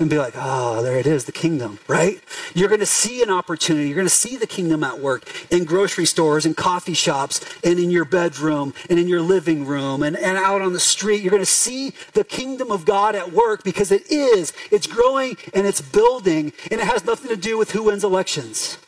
[0.02, 2.20] and be like, oh, there it is, the kingdom, right?
[2.56, 3.88] You're going to see an opportunity.
[3.88, 7.78] You're going to see the kingdom at work in grocery stores and coffee shops and
[7.78, 11.22] in your bedroom and in your living room and, and out on the street.
[11.22, 14.54] You're going to see the kingdom of God at work because it is.
[14.72, 18.80] It's growing and it's building, and it has nothing to do with who wins elections.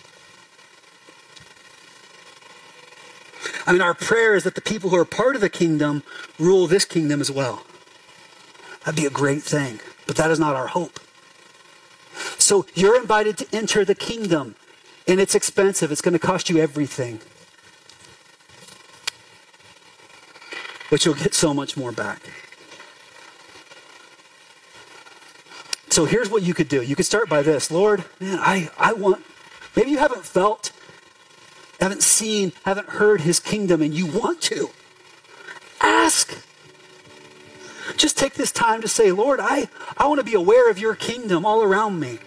[3.67, 6.01] I mean, our prayer is that the people who are part of the kingdom
[6.39, 7.63] rule this kingdom as well.
[8.83, 10.99] That'd be a great thing, but that is not our hope.
[12.37, 14.55] So you're invited to enter the kingdom,
[15.07, 15.91] and it's expensive.
[15.91, 17.19] It's going to cost you everything.
[20.89, 22.21] But you'll get so much more back.
[25.89, 26.81] So here's what you could do.
[26.81, 29.23] You could start by this Lord, man, I, I want,
[29.75, 30.71] maybe you haven't felt,
[31.79, 34.71] haven't seen, haven't heard his kingdom, and you want to.
[35.81, 36.43] Ask.
[37.97, 39.67] Just take this time to say, Lord, I,
[39.97, 42.19] I want to be aware of your kingdom all around me.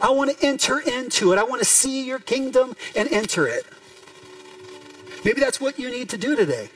[0.00, 1.38] I want to enter into it.
[1.38, 3.66] I want to see your kingdom and enter it.
[5.24, 6.70] Maybe that's what you need to do today.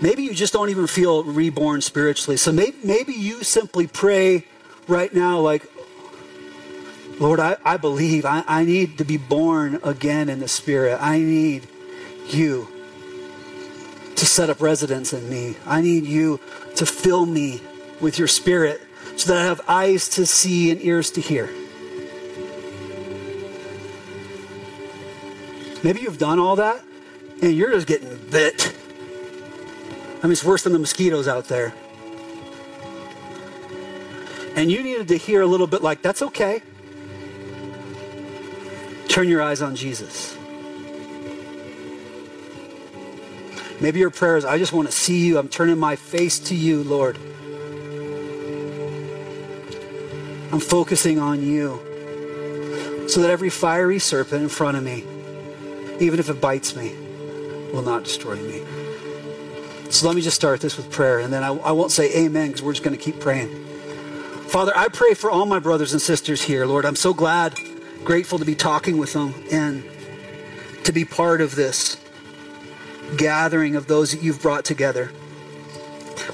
[0.00, 2.36] Maybe you just don't even feel reborn spiritually.
[2.36, 4.46] So maybe, maybe you simply pray
[4.88, 5.64] right now, like,
[7.20, 10.98] Lord, I, I believe I, I need to be born again in the Spirit.
[11.00, 11.68] I need
[12.28, 12.68] you
[14.16, 15.56] to set up residence in me.
[15.66, 16.38] I need you
[16.76, 17.60] to fill me
[18.00, 18.80] with your spirit
[19.16, 21.50] so that I have eyes to see and ears to hear.
[25.82, 26.84] Maybe you've done all that
[27.42, 28.74] and you're just getting bit.
[30.18, 31.74] I mean, it's worse than the mosquitoes out there.
[34.54, 36.62] And you needed to hear a little bit like, that's okay.
[39.08, 40.36] Turn your eyes on Jesus.
[43.82, 45.38] Maybe your prayer is, I just want to see you.
[45.38, 47.16] I'm turning my face to you, Lord.
[50.52, 55.04] I'm focusing on you so that every fiery serpent in front of me,
[55.98, 56.94] even if it bites me,
[57.72, 58.62] will not destroy me.
[59.90, 62.48] So let me just start this with prayer, and then I, I won't say amen
[62.48, 63.48] because we're just going to keep praying.
[64.46, 66.84] Father, I pray for all my brothers and sisters here, Lord.
[66.84, 67.58] I'm so glad,
[68.04, 69.82] grateful to be talking with them and
[70.84, 71.96] to be part of this
[73.16, 75.10] gathering of those that you've brought together.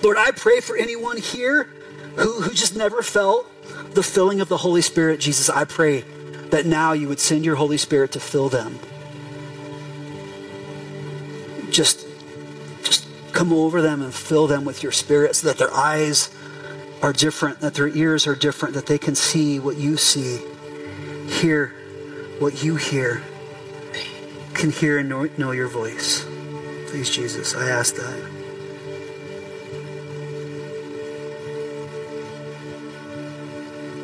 [0.02, 1.64] Lord, I pray for anyone here
[2.16, 3.46] who, who just never felt
[3.94, 5.20] the filling of the Holy Spirit.
[5.20, 6.04] Jesus, I pray
[6.50, 8.78] that now you would send your Holy Spirit to fill them.
[11.70, 12.06] Just,
[12.82, 16.30] just come over them and fill them with your Spirit so that their eyes
[17.02, 20.40] are different, that their ears are different, that they can see what you see,
[21.28, 21.74] hear
[22.38, 23.22] what you hear,
[24.54, 26.27] can hear and know, know your voice.
[26.88, 28.18] Please, Jesus, I ask that.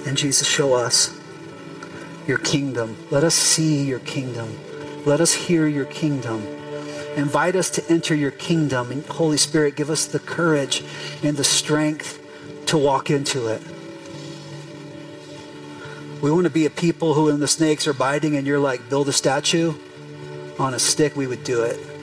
[0.06, 1.18] And Jesus, show us
[2.26, 2.96] your kingdom.
[3.10, 4.58] Let us see your kingdom.
[5.06, 6.46] Let us hear your kingdom.
[7.16, 8.90] Invite us to enter your kingdom.
[8.90, 10.84] And Holy Spirit, give us the courage
[11.22, 12.20] and the strength
[12.66, 13.62] to walk into it.
[16.20, 18.90] We want to be a people who, when the snakes are biting and you're like,
[18.90, 19.72] build a statue
[20.58, 21.93] on a stick, we would do it.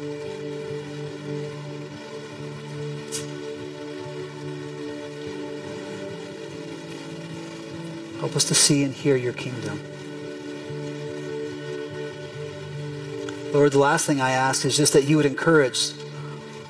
[8.31, 9.77] Help us to see and hear your kingdom.
[13.51, 15.91] Lord, the last thing I ask is just that you would encourage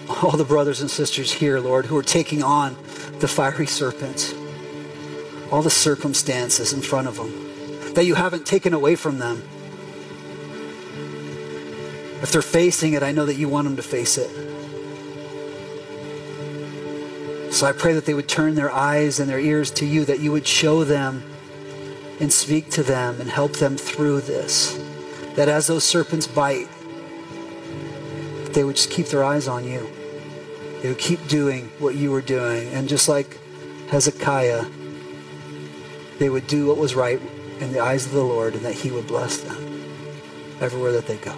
[0.09, 2.73] all the brothers and sisters here, Lord, who are taking on
[3.19, 4.33] the fiery serpents,
[5.51, 9.43] all the circumstances in front of them that you haven't taken away from them.
[12.23, 14.31] If they're facing it, I know that you want them to face it.
[17.53, 20.21] So I pray that they would turn their eyes and their ears to you, that
[20.21, 21.30] you would show them
[22.21, 24.79] and speak to them and help them through this.
[25.35, 26.67] That as those serpents bite,
[28.53, 29.89] they would just keep their eyes on you.
[30.81, 32.69] They would keep doing what you were doing.
[32.73, 33.39] And just like
[33.89, 34.65] Hezekiah,
[36.19, 37.19] they would do what was right
[37.59, 39.57] in the eyes of the Lord and that he would bless them
[40.61, 41.35] everywhere that they go.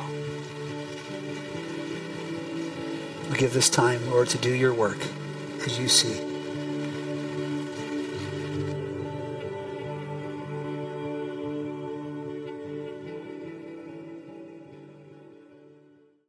[3.31, 4.99] We give this time, Lord, to do your work
[5.65, 6.32] as you see.